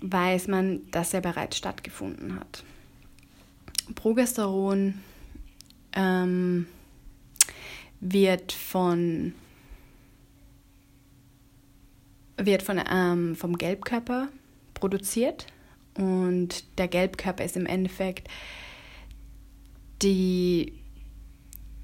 weiß 0.00 0.48
man, 0.48 0.90
dass 0.90 1.14
er 1.14 1.20
bereits 1.20 1.56
stattgefunden 1.56 2.38
hat. 2.38 2.64
Progesteron 3.94 4.94
ähm, 5.94 6.66
wird 8.00 8.52
von 8.52 9.34
wird 12.36 12.62
von, 12.62 12.80
ähm, 12.90 13.36
vom 13.36 13.56
Gelbkörper 13.56 14.28
produziert 14.74 15.46
und 15.96 16.78
der 16.78 16.88
Gelbkörper 16.88 17.44
ist 17.44 17.56
im 17.56 17.66
Endeffekt 17.66 18.28
die, 20.02 20.72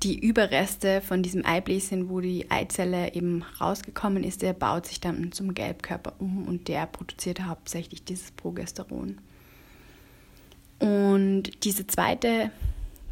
die 0.03 0.19
Überreste 0.19 1.01
von 1.01 1.23
diesem 1.23 1.45
Eibläschen, 1.45 2.09
wo 2.09 2.21
die 2.21 2.51
Eizelle 2.51 3.15
eben 3.15 3.45
rausgekommen 3.61 4.25
ist, 4.25 4.43
der 4.43 4.53
baut 4.53 4.87
sich 4.87 5.01
dann 5.01 5.33
zum 5.33 5.55
Gelbkörper 5.55 6.15
um 6.19 6.47
und 6.47 6.69
der 6.69 6.87
produziert 6.87 7.43
hauptsächlich 7.43 8.05
dieses 8.05 8.31
Progesteron. 8.33 9.19
Und 10.79 11.65
diese 11.65 11.87
zweite 11.87 12.51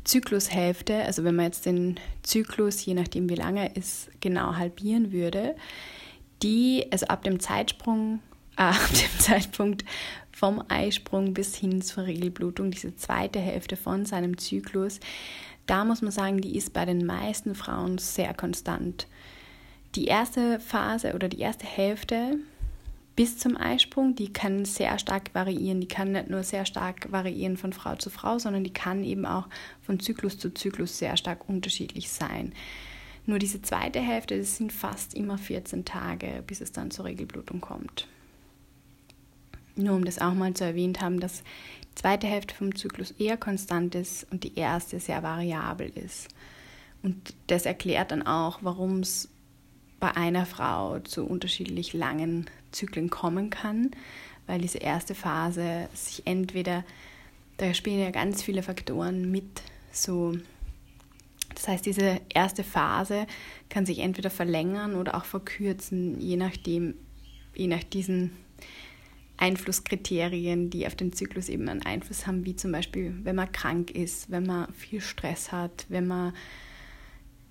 Zyklushälfte, 0.05 1.03
also 1.05 1.25
wenn 1.25 1.35
man 1.35 1.47
jetzt 1.47 1.67
den 1.67 1.99
Zyklus, 2.23 2.85
je 2.85 2.95
nachdem 2.95 3.29
wie 3.29 3.35
lange 3.35 3.69
er 3.69 3.77
ist, 3.77 4.09
genau 4.21 4.55
halbieren 4.55 5.11
würde, 5.13 5.57
die, 6.43 6.87
also 6.93 7.07
ab 7.07 7.25
dem 7.25 7.41
Zeitsprung, 7.41 8.21
äh, 8.57 8.63
ab 8.63 8.89
dem 8.91 9.21
Zeitpunkt 9.21 9.85
vom 10.37 10.63
Eisprung 10.69 11.33
bis 11.33 11.57
hin 11.57 11.81
zur 11.81 12.05
Regelblutung, 12.05 12.71
diese 12.71 12.95
zweite 12.95 13.39
Hälfte 13.39 13.75
von 13.75 14.05
seinem 14.05 14.37
Zyklus, 14.37 15.01
da 15.65 15.87
muss 15.87 16.03
man 16.03 16.13
sagen, 16.13 16.43
die 16.43 16.59
ist 16.59 16.75
bei 16.75 16.85
den 16.85 17.07
meisten 17.07 17.55
Frauen 17.55 17.97
sehr 17.97 18.35
konstant. 18.35 19.07
Die 19.95 20.05
erste 20.05 20.61
Phase 20.61 21.15
oder 21.15 21.31
die 21.31 21.39
erste 21.41 21.65
Hälfte 21.65 22.39
bis 23.17 23.39
zum 23.39 23.57
Eisprung, 23.57 24.15
die 24.15 24.31
kann 24.31 24.67
sehr 24.67 24.99
stark 24.99 25.35
variieren. 25.35 25.81
Die 25.81 25.89
kann 25.89 26.13
nicht 26.13 26.29
nur 26.29 26.43
sehr 26.43 26.67
stark 26.67 27.11
variieren 27.11 27.57
von 27.57 27.73
Frau 27.73 27.97
zu 27.97 28.11
Frau, 28.11 28.39
sondern 28.39 28.63
die 28.63 28.75
kann 28.75 29.03
eben 29.05 29.25
auch 29.25 29.49
von 29.81 30.01
Zyklus 30.01 30.39
zu 30.39 30.53
Zyklus 30.53 30.99
sehr 30.99 31.17
stark 31.17 31.49
unterschiedlich 31.49 32.11
sein. 32.11 32.53
Nur 33.25 33.39
diese 33.39 33.63
zweite 33.63 34.01
Hälfte, 34.01 34.39
das 34.39 34.59
sind 34.59 34.71
fast 34.71 35.15
immer 35.15 35.39
14 35.39 35.87
Tage, 35.87 36.45
bis 36.47 36.61
es 36.61 36.73
dann 36.73 36.91
zur 36.91 37.07
Regelblutung 37.07 37.63
kommt. 37.63 38.07
Nur 39.77 39.95
um 39.95 40.05
das 40.05 40.19
auch 40.19 40.35
mal 40.35 40.55
zu 40.55 40.65
erwähnt 40.65 41.01
haben, 41.01 41.21
dass 41.21 41.43
die 41.85 41.95
zweite 41.95 42.27
Hälfte 42.27 42.55
vom 42.55 42.75
Zyklus 42.75 43.13
eher 43.13 43.37
konstant 43.37 43.95
ist 43.95 44.27
und 44.31 44.45
die 44.45 44.57
erste 44.57 44.99
sehr 45.01 45.23
variabel 45.23 45.91
ist. 45.95 46.29
Und 47.03 47.35
das 47.47 47.67
erklärt 47.67 48.11
dann 48.11 48.27
auch, 48.27 48.61
warum 48.63 49.01
es 49.01 49.29
bei 50.01 50.11
einer 50.17 50.47
Frau 50.47 50.99
zu 51.01 51.25
unterschiedlich 51.25 51.93
langen 51.93 52.47
Zyklen 52.73 53.11
kommen 53.11 53.51
kann, 53.51 53.91
weil 54.47 54.61
diese 54.61 54.79
erste 54.79 55.15
Phase 55.15 55.89
sich 55.95 56.27
entweder, 56.27 56.85
da 57.57 57.73
spielen 57.75 58.01
ja 58.01 58.11
ganz 58.11 58.43
viele 58.43 58.63
Faktoren 58.63 59.31
mit, 59.31 59.63
so 59.93 60.35
das 61.55 61.69
heißt, 61.69 61.87
diese 61.87 62.21
erste 62.29 62.65
Phase 62.65 63.27
kann 63.71 63.87
sich 63.87 64.01
entweder 64.01 64.31
verlängern 64.31 64.95
oder 64.95 65.15
auch 65.15 65.25
verkürzen, 65.25 66.21
je 66.21 66.37
nachdem, 66.37 66.95
je 67.55 67.67
nach 67.67 67.83
diesen 67.83 68.33
Einflusskriterien, 69.39 70.71
die 70.71 70.87
auf 70.87 70.95
den 70.95 71.13
Zyklus 71.13 71.49
eben 71.49 71.69
einen 71.69 71.83
Einfluss 71.83 72.27
haben, 72.27 72.45
wie 72.47 72.57
zum 72.57 72.73
Beispiel, 72.73 73.15
wenn 73.23 73.37
man 73.37 73.53
krank 73.53 73.91
ist, 73.91 74.31
wenn 74.31 74.47
man 74.47 74.73
viel 74.73 75.01
Stress 75.01 75.53
hat, 75.53 75.87
wenn 75.89 76.07
man 76.07 76.33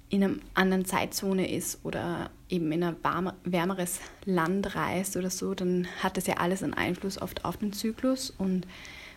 in 0.09 0.23
einer 0.23 0.35
anderen 0.53 0.85
Zeitzone 0.85 1.51
ist 1.51 1.79
oder 1.83 2.29
eben 2.49 2.71
in 2.71 2.83
ein 2.83 2.95
wärmeres 3.43 3.99
Land 4.25 4.75
reist 4.75 5.17
oder 5.17 5.29
so, 5.29 5.53
dann 5.53 5.87
hat 6.01 6.17
das 6.17 6.27
ja 6.27 6.35
alles 6.35 6.63
einen 6.63 6.73
Einfluss 6.73 7.21
oft 7.21 7.43
auf 7.43 7.57
den 7.57 7.73
Zyklus 7.73 8.29
und 8.29 8.67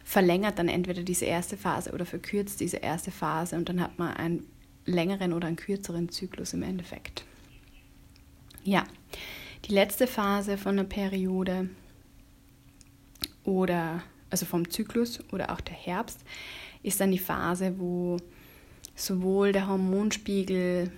verlängert 0.04 0.58
dann 0.58 0.68
entweder 0.68 1.02
diese 1.02 1.26
erste 1.26 1.56
Phase 1.56 1.92
oder 1.92 2.06
verkürzt 2.06 2.60
diese 2.60 2.78
erste 2.78 3.10
Phase 3.10 3.56
und 3.56 3.68
dann 3.68 3.80
hat 3.80 3.98
man 3.98 4.14
ein 4.14 4.42
längeren 4.86 5.34
oder 5.34 5.46
einen 5.46 5.56
kürzeren 5.56 6.08
Zyklus 6.08 6.54
im 6.54 6.62
Endeffekt. 6.62 7.24
Ja, 8.64 8.84
die 9.66 9.72
letzte 9.72 10.06
Phase 10.06 10.56
von 10.56 10.76
der 10.76 10.84
Periode 10.84 11.68
oder 13.48 14.02
also 14.28 14.44
vom 14.44 14.68
Zyklus 14.70 15.20
oder 15.32 15.50
auch 15.50 15.60
der 15.62 15.74
Herbst 15.74 16.20
ist 16.82 17.00
dann 17.00 17.10
die 17.10 17.18
Phase, 17.18 17.74
wo 17.78 18.18
sowohl 18.94 19.52
der 19.52 19.66
Hormonspiegel 19.66 20.90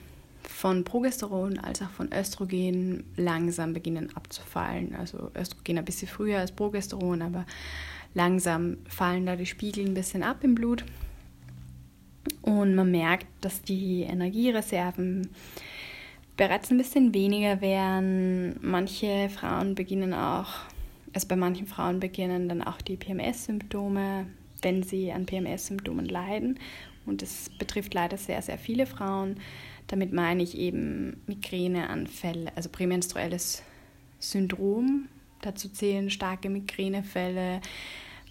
von 0.43 0.83
Progesteron 0.83 1.59
als 1.59 1.81
auch 1.81 1.91
von 1.91 2.13
Östrogen 2.13 3.05
langsam 3.17 3.73
beginnen 3.73 4.11
abzufallen. 4.17 4.97
Also 4.97 5.31
Östrogen 5.39 5.79
ein 5.79 5.85
bisschen 5.85 6.09
früher 6.09 6.41
als 6.41 6.51
Progesteron, 6.51 7.23
aber 7.23 7.47
langsam 8.15 8.79
fallen 8.89 9.27
da 9.27 9.37
die 9.37 9.47
Spiegel 9.47 9.87
ein 9.87 9.95
bisschen 9.95 10.25
ab 10.25 10.39
im 10.43 10.57
Blut 10.57 10.85
und 12.43 12.75
man 12.75 12.91
merkt, 12.91 13.27
dass 13.43 13.63
die 13.63 14.03
Energiereserven 14.03 15.29
bereits 16.37 16.71
ein 16.71 16.79
bisschen 16.79 17.15
weniger 17.15 17.61
werden. 17.61 18.57
Manche 18.61 19.29
Frauen 19.29 19.75
beginnen 19.77 20.15
auch, 20.15 20.49
also 21.13 21.27
bei 21.29 21.37
manchen 21.37 21.67
Frauen 21.67 22.01
beginnen 22.01 22.49
dann 22.49 22.63
auch 22.63 22.81
die 22.81 22.97
PMS-Symptome, 22.97 24.27
wenn 24.63 24.83
sie 24.83 25.13
an 25.13 25.27
PMS-Symptomen 25.27 26.07
leiden. 26.07 26.59
Und 27.07 27.23
das 27.23 27.51
betrifft 27.59 27.95
leider 27.95 28.17
sehr, 28.17 28.43
sehr 28.43 28.59
viele 28.59 28.87
Frauen. 28.87 29.37
Damit 29.87 30.13
meine 30.13 30.43
ich 30.43 30.57
eben 30.57 31.21
Migräneanfälle, 31.27 32.53
also 32.55 32.69
prämenstruelles 32.69 33.63
Syndrom. 34.21 35.09
Dazu 35.41 35.69
zählen 35.69 36.11
starke 36.11 36.51
Migränefälle, 36.51 37.61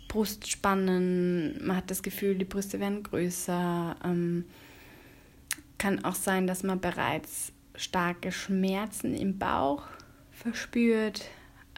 Brustspannen, 0.07 1.59
man 1.65 1.75
hat 1.75 1.91
das 1.91 2.01
Gefühl, 2.01 2.35
die 2.35 2.45
Brüste 2.45 2.79
werden 2.79 3.03
größer. 3.03 3.95
Ähm, 4.03 4.45
kann 5.77 6.03
auch 6.05 6.15
sein, 6.15 6.47
dass 6.47 6.63
man 6.63 6.79
bereits 6.79 7.51
starke 7.75 8.31
Schmerzen 8.31 9.15
im 9.15 9.37
Bauch 9.37 9.83
verspürt. 10.31 11.29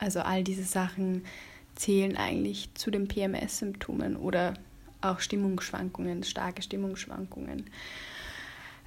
Also 0.01 0.21
all 0.21 0.43
diese 0.43 0.63
Sachen 0.63 1.23
zählen 1.75 2.17
eigentlich 2.17 2.73
zu 2.73 2.89
den 2.89 3.07
PMS-Symptomen 3.07 4.17
oder 4.17 4.55
auch 4.99 5.19
Stimmungsschwankungen, 5.19 6.23
starke 6.23 6.63
Stimmungsschwankungen. 6.63 7.69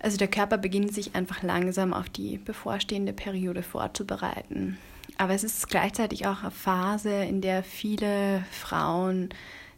Also 0.01 0.17
der 0.17 0.29
Körper 0.29 0.59
beginnt 0.59 0.93
sich 0.93 1.15
einfach 1.15 1.43
langsam 1.45 1.95
auf 1.95 2.09
die 2.09 2.39
bevorstehende 2.39 3.13
Periode 3.13 3.63
vorzubereiten. 3.63 4.77
Aber 5.17 5.35
es 5.35 5.45
ist 5.45 5.69
gleichzeitig 5.69 6.27
auch 6.27 6.43
eine 6.43 6.51
Phase, 6.51 7.25
in 7.25 7.41
der 7.41 7.63
viele 7.63 8.45
Frauen 8.51 9.29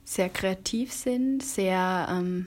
sehr 0.04 0.30
kreativ 0.30 0.90
sind, 0.90 1.42
sehr 1.42 2.08
ähm, 2.10 2.46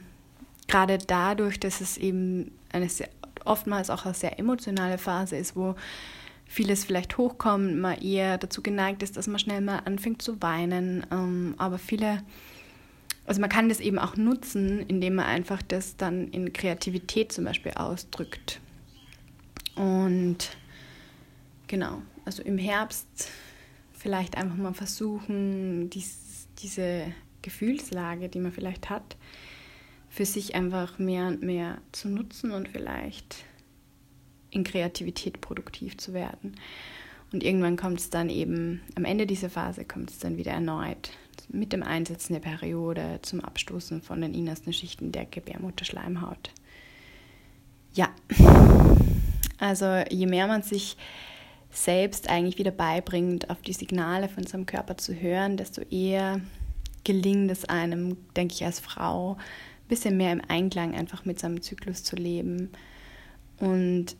gerade 0.67 0.97
dadurch, 0.97 1.60
dass 1.60 1.80
es 1.80 1.97
eben 1.97 2.52
eine 2.71 2.89
sehr, 2.89 3.10
oftmals 3.45 3.91
auch 3.91 4.06
eine 4.06 4.15
sehr 4.15 4.39
emotionale 4.39 4.97
Phase 4.97 5.36
ist, 5.36 5.56
wo 5.56 5.75
vieles 6.49 6.83
vielleicht 6.83 7.17
hochkommt, 7.17 7.77
man 7.77 8.01
eher 8.01 8.39
dazu 8.39 8.63
geneigt 8.63 9.03
ist, 9.03 9.15
dass 9.15 9.27
man 9.27 9.38
schnell 9.38 9.62
mal 9.62 9.83
anfängt 9.85 10.23
zu 10.23 10.41
weinen. 10.41 11.05
Ähm, 11.12 11.53
aber 11.59 11.77
viele, 11.77 12.23
also 13.27 13.39
man 13.39 13.51
kann 13.51 13.69
das 13.69 13.79
eben 13.79 13.99
auch 13.99 14.17
nutzen, 14.17 14.79
indem 14.88 15.15
man 15.15 15.27
einfach 15.27 15.62
das 15.62 15.95
dann 15.95 16.27
in 16.29 16.51
Kreativität 16.51 17.31
zum 17.31 17.45
Beispiel 17.45 17.73
ausdrückt. 17.73 18.59
Und 19.75 20.57
genau, 21.67 22.01
also 22.25 22.41
im 22.41 22.57
Herbst 22.57 23.29
vielleicht 23.93 24.35
einfach 24.35 24.57
mal 24.57 24.73
versuchen, 24.73 25.91
dies, 25.91 26.47
diese 26.63 27.13
Gefühlslage, 27.43 28.27
die 28.27 28.39
man 28.39 28.51
vielleicht 28.51 28.89
hat, 28.89 29.17
für 30.09 30.25
sich 30.25 30.55
einfach 30.55 30.97
mehr 30.97 31.27
und 31.27 31.43
mehr 31.43 31.77
zu 31.91 32.09
nutzen 32.09 32.49
und 32.49 32.67
vielleicht 32.69 33.45
in 34.51 34.63
Kreativität 34.63 35.41
produktiv 35.41 35.97
zu 35.97 36.13
werden. 36.13 36.55
Und 37.31 37.43
irgendwann 37.43 37.77
kommt 37.77 37.99
es 37.99 38.09
dann 38.09 38.29
eben, 38.29 38.81
am 38.95 39.05
Ende 39.05 39.27
dieser 39.27 39.49
Phase 39.49 39.85
kommt 39.85 40.09
es 40.09 40.19
dann 40.19 40.38
wieder 40.38 40.51
erneut 40.51 41.12
mit 41.47 41.73
dem 41.73 41.83
Einsetzen 41.83 42.33
der 42.33 42.41
Periode 42.41 43.19
zum 43.21 43.41
Abstoßen 43.41 44.01
von 44.01 44.21
den 44.21 44.33
innersten 44.33 44.73
Schichten 44.73 45.12
der 45.12 45.25
Gebärmutterschleimhaut. 45.25 46.51
Ja, 47.93 48.09
also 49.57 50.03
je 50.09 50.27
mehr 50.27 50.47
man 50.47 50.62
sich 50.62 50.95
selbst 51.71 52.29
eigentlich 52.29 52.57
wieder 52.57 52.71
beibringt, 52.71 53.49
auf 53.49 53.62
die 53.62 53.73
Signale 53.73 54.29
von 54.29 54.45
seinem 54.45 54.65
Körper 54.65 54.97
zu 54.97 55.13
hören, 55.13 55.57
desto 55.57 55.81
eher 55.81 56.41
gelingt 57.03 57.51
es 57.51 57.65
einem, 57.65 58.17
denke 58.35 58.53
ich, 58.53 58.65
als 58.65 58.79
Frau, 58.79 59.33
ein 59.33 59.88
bisschen 59.88 60.17
mehr 60.17 60.31
im 60.31 60.41
Einklang 60.47 60.93
einfach 60.93 61.25
mit 61.25 61.39
seinem 61.39 61.62
Zyklus 61.62 62.03
zu 62.03 62.15
leben. 62.15 62.71
Und 63.57 64.15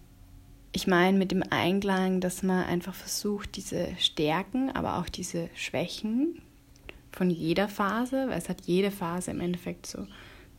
ich 0.72 0.88
meine 0.88 1.18
mit 1.18 1.32
dem 1.32 1.44
Einklang, 1.50 2.22
dass 2.22 2.44
man 2.44 2.66
einfach 2.66 2.94
versucht, 2.94 3.56
diese 3.56 3.90
Stärken, 3.98 4.72
aber 4.72 4.98
auch 4.98 5.10
diese 5.10 5.50
Schwächen 5.56 6.42
von 7.12 7.30
jeder 7.30 7.68
Phase, 7.68 8.28
weil 8.28 8.38
es 8.38 8.50
hat 8.50 8.62
jede 8.62 8.92
Phase 8.92 9.32
im 9.32 9.42
Endeffekt 9.42 9.88
so 9.88 10.06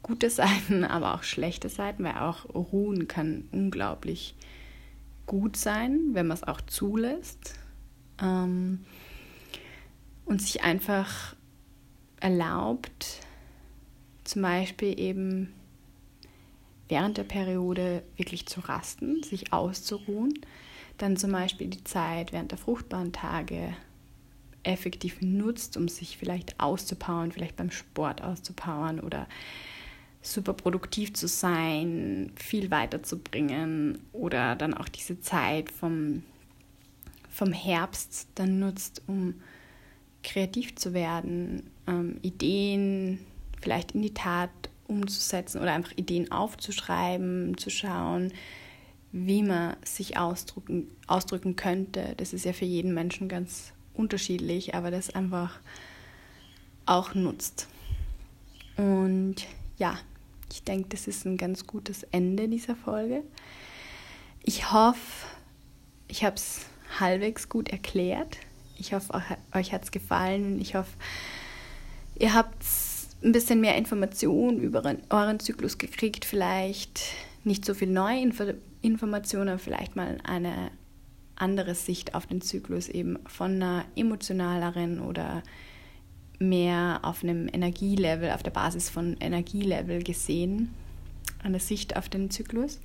gute 0.03 0.31
Seiten, 0.31 0.85
aber 0.85 1.15
auch 1.15 1.23
schlechte 1.23 1.69
Seiten, 1.69 2.05
weil 2.05 2.17
auch 2.17 2.47
Ruhen 2.55 3.07
kann 3.09 3.49
unglaublich 3.53 4.35
gut 5.27 5.57
sein, 5.57 6.11
wenn 6.13 6.27
man 6.27 6.37
es 6.37 6.45
auch 6.45 6.61
zulässt. 6.63 7.55
Ähm, 8.21 8.85
und 10.25 10.43
sich 10.43 10.63
einfach 10.63 11.35
erlaubt 12.21 13.21
zum 14.25 14.43
Beispiel 14.43 14.99
eben 14.99 15.53
während 16.91 17.17
der 17.17 17.25
Periode 17.25 18.03
wirklich 18.17 18.47
zu 18.47 18.61
rasten, 18.61 19.23
sich 19.23 19.53
auszuruhen. 19.53 20.35
Dann 20.99 21.17
zum 21.17 21.33
Beispiel 21.33 21.69
die 21.69 21.85
Zeit 21.85 22.33
während 22.33 22.51
der 22.51 22.59
fruchtbaren 22.59 23.13
Tage 23.13 23.75
effektiv 24.63 25.23
nutzt, 25.23 25.77
um 25.77 25.89
sich 25.89 26.19
vielleicht 26.19 26.61
auszupowern, 26.61 27.33
vielleicht 27.33 27.57
beim 27.57 27.71
Sport 27.71 28.23
auszupowern 28.23 29.01
oder 29.01 29.27
super 30.23 30.53
produktiv 30.53 31.15
zu 31.15 31.29
sein, 31.29 32.33
viel 32.37 32.71
weiterzubringen 32.71 33.99
oder 34.13 34.55
dann 34.57 34.75
auch 34.75 34.89
diese 34.89 35.21
Zeit 35.21 35.71
vom, 35.71 36.23
vom 37.31 37.53
Herbst 37.53 38.29
dann 38.35 38.59
nutzt, 38.59 39.03
um 39.07 39.35
kreativ 40.23 40.77
zu 40.77 40.93
werden, 40.93 41.71
ähm, 41.87 42.19
Ideen 42.21 43.21
vielleicht 43.63 43.93
in 43.93 44.03
die 44.03 44.13
Tat 44.13 44.51
umzusetzen 44.91 45.61
oder 45.61 45.73
einfach 45.73 45.93
Ideen 45.97 46.31
aufzuschreiben, 46.33 47.57
zu 47.57 47.71
schauen, 47.71 48.33
wie 49.13 49.43
man 49.43 49.77
sich 49.85 50.19
ausdrücken, 50.19 50.89
ausdrücken 51.07 51.57
könnte. 51.57 52.15
Das 52.17 52.33
ist 52.33 52.45
ja 52.45 52.53
für 52.53 52.65
jeden 52.65 52.93
Menschen 52.93 53.29
ganz 53.29 53.73
unterschiedlich, 53.95 54.75
aber 54.75 54.91
das 54.91 55.15
einfach 55.15 55.59
auch 56.87 57.15
nutzt. 57.15 57.69
Und 58.77 59.37
ja, 59.79 59.99
ich 60.53 60.65
denke, 60.65 60.89
das 60.91 61.07
ist 61.07 61.25
ein 61.25 61.37
ganz 61.37 61.67
gutes 61.67 62.03
Ende 62.05 62.49
dieser 62.49 62.77
Folge. 62.77 63.23
Ich 64.43 64.73
hoffe, 64.73 65.27
ich 66.09 66.25
habe 66.25 66.37
es 66.37 66.67
halbwegs 66.99 67.49
gut 67.49 67.69
erklärt. 67.69 68.39
Ich 68.77 68.95
hoffe, 68.95 69.23
euch 69.55 69.73
hat 69.73 69.85
es 69.85 69.91
gefallen. 69.91 70.61
Ich 70.61 70.75
hoffe, 70.75 70.91
ihr 72.19 72.35
habt 72.35 72.63
ein 73.23 73.33
bisschen 73.33 73.61
mehr 73.61 73.77
Informationen 73.77 74.61
über 74.61 74.83
euren 75.11 75.41
Zyklus 75.41 75.79
gekriegt. 75.79 76.25
Vielleicht 76.25 77.01
nicht 77.45 77.65
so 77.65 77.75
viel 77.75 77.89
neue 77.89 78.21
Info 78.21 78.45
Informationen, 78.83 79.59
vielleicht 79.59 79.95
mal 79.95 80.19
eine 80.25 80.71
andere 81.37 81.75
Sicht 81.75 82.15
auf 82.15 82.27
den 82.27 82.41
Zyklus, 82.41 82.89
eben 82.89 83.19
von 83.27 83.57
einer 83.57 83.85
emotionaleren 83.95 85.01
oder 85.01 85.43
mehr 86.39 87.01
auf 87.03 87.23
einem 87.23 87.49
Energielevel, 87.53 88.31
auf 88.31 88.43
der 88.43 88.53
Basis 88.53 88.89
von 88.89 89.17
Energielevel 89.21 90.03
gesehen, 90.03 90.75
eine 91.43 91.61
Sicht 91.61 91.97
auf 91.97 92.09
den 92.09 92.31
Zyklus. 92.31 92.81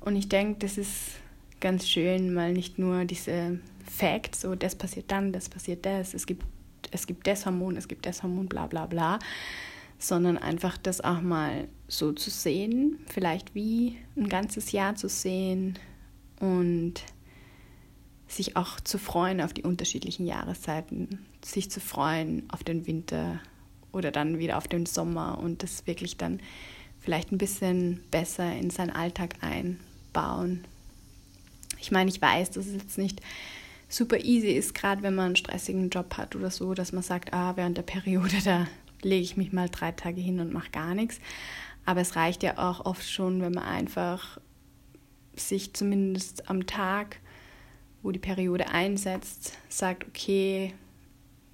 Und 0.00 0.16
ich 0.16 0.28
denke, 0.28 0.60
das 0.60 0.78
ist 0.78 1.12
ganz 1.60 1.88
schön, 1.88 2.34
mal 2.34 2.52
nicht 2.52 2.78
nur 2.78 3.04
diese 3.04 3.60
Facts, 3.84 4.40
so 4.40 4.54
das 4.54 4.74
passiert 4.74 5.10
dann, 5.10 5.32
das 5.32 5.48
passiert 5.48 5.84
das, 5.84 6.14
es 6.14 6.26
gibt, 6.26 6.44
es 6.92 7.06
gibt 7.06 7.26
das 7.26 7.44
Hormon, 7.46 7.76
es 7.76 7.88
gibt 7.88 8.06
das 8.06 8.22
Hormon, 8.22 8.46
bla 8.46 8.66
bla 8.66 8.86
bla, 8.86 9.18
sondern 9.98 10.38
einfach 10.38 10.78
das 10.78 11.00
auch 11.00 11.20
mal 11.20 11.68
so 11.88 12.12
zu 12.12 12.30
sehen, 12.30 12.98
vielleicht 13.08 13.54
wie 13.54 13.96
ein 14.16 14.28
ganzes 14.28 14.72
Jahr 14.72 14.94
zu 14.94 15.08
sehen 15.08 15.78
und 16.38 16.94
sich 18.28 18.56
auch 18.56 18.80
zu 18.80 18.98
freuen 18.98 19.40
auf 19.40 19.52
die 19.52 19.62
unterschiedlichen 19.62 20.26
Jahreszeiten, 20.26 21.24
sich 21.44 21.70
zu 21.70 21.80
freuen 21.80 22.48
auf 22.50 22.64
den 22.64 22.86
Winter 22.86 23.40
oder 23.92 24.10
dann 24.10 24.38
wieder 24.38 24.56
auf 24.56 24.68
den 24.68 24.86
Sommer 24.86 25.38
und 25.38 25.62
das 25.62 25.86
wirklich 25.86 26.16
dann 26.16 26.40
vielleicht 27.00 27.32
ein 27.32 27.38
bisschen 27.38 28.02
besser 28.10 28.54
in 28.54 28.70
seinen 28.70 28.90
Alltag 28.90 29.34
einbauen. 29.42 30.64
Ich 31.78 31.90
meine, 31.90 32.10
ich 32.10 32.22
weiß, 32.22 32.52
dass 32.52 32.66
es 32.66 32.74
jetzt 32.74 32.98
nicht 32.98 33.20
super 33.92 34.18
easy 34.20 34.48
ist, 34.48 34.74
gerade 34.74 35.02
wenn 35.02 35.14
man 35.14 35.26
einen 35.26 35.36
stressigen 35.36 35.90
Job 35.90 36.16
hat 36.16 36.34
oder 36.36 36.50
so, 36.50 36.74
dass 36.74 36.92
man 36.92 37.02
sagt, 37.02 37.32
ah, 37.32 37.56
während 37.56 37.76
der 37.76 37.82
Periode, 37.82 38.36
da 38.44 38.66
lege 39.02 39.22
ich 39.22 39.36
mich 39.36 39.52
mal 39.52 39.68
drei 39.68 39.92
Tage 39.92 40.20
hin 40.20 40.40
und 40.40 40.52
mache 40.52 40.70
gar 40.70 40.94
nichts. 40.94 41.20
Aber 41.84 42.00
es 42.00 42.16
reicht 42.16 42.42
ja 42.42 42.58
auch 42.58 42.84
oft 42.86 43.08
schon, 43.08 43.40
wenn 43.40 43.52
man 43.52 43.64
einfach 43.64 44.38
sich 45.34 45.72
zumindest 45.72 46.48
am 46.48 46.66
Tag 46.66 47.18
wo 48.02 48.10
die 48.10 48.18
Periode 48.18 48.68
einsetzt, 48.68 49.58
sagt, 49.68 50.06
okay, 50.06 50.74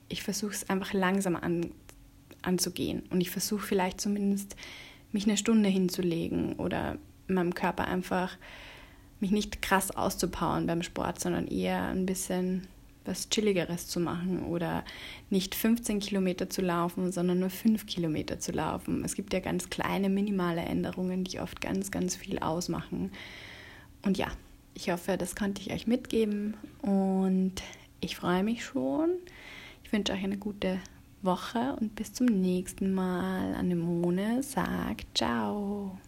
ich 0.09 0.23
versuche 0.23 0.53
es 0.53 0.69
einfach 0.71 0.93
langsam 0.93 1.37
an, 1.37 1.73
anzugehen 2.43 3.03
und 3.11 3.21
ich 3.21 3.31
versuche 3.31 3.67
vielleicht 3.67 4.01
zumindest 4.01 4.57
mich 5.13 5.27
eine 5.27 5.37
Stunde 5.37 5.69
hinzulegen 5.69 6.55
oder 6.55 6.97
meinem 7.27 7.55
Körper 7.55 7.87
einfach 7.87 8.37
mich 9.21 9.31
nicht 9.31 9.63
krass 9.63 9.91
auszupowern 9.91 10.67
beim 10.67 10.83
Sport, 10.83 11.21
sondern 11.21 11.47
eher 11.47 11.85
ein 11.89 12.07
bisschen 12.07 12.69
was 13.05 13.31
Chilligeres 13.31 13.89
zu 13.89 14.01
machen 14.01 14.45
oder 14.45 14.85
nicht 15.31 15.55
15 15.55 15.99
Kilometer 15.99 16.51
zu 16.51 16.61
laufen, 16.61 17.11
sondern 17.11 17.41
nur 17.41 17.51
5 17.51 17.87
Kilometer 17.87 18.39
zu 18.39 18.53
laufen. 18.53 19.03
Es 19.05 19.15
gibt 19.15 19.33
ja 19.33 19.41
ganz 19.41 19.71
kleine, 19.71 20.09
minimale 20.09 20.61
Änderungen, 20.61 21.25
die 21.25 21.41
oft 21.41 21.61
ganz, 21.61 21.91
ganz 21.91 22.15
viel 22.15 22.39
ausmachen. 22.39 23.11
Und 24.03 24.19
ja, 24.19 24.29
ich 24.75 24.91
hoffe, 24.91 25.17
das 25.17 25.35
konnte 25.35 25.63
ich 25.63 25.73
euch 25.73 25.87
mitgeben 25.87 26.55
und 26.83 27.55
ich 28.01 28.17
freue 28.17 28.45
mich 28.45 28.65
schon. 28.65 29.11
Ich 29.83 29.93
wünsche 29.93 30.13
euch 30.13 30.23
eine 30.23 30.37
gute 30.37 30.79
Woche 31.23 31.77
und 31.81 31.97
bis 31.97 32.13
zum 32.13 32.27
nächsten 32.27 32.95
Mal. 32.95 33.55
Anemone 33.55 34.43
sagt 34.43 35.07
ciao. 35.17 35.99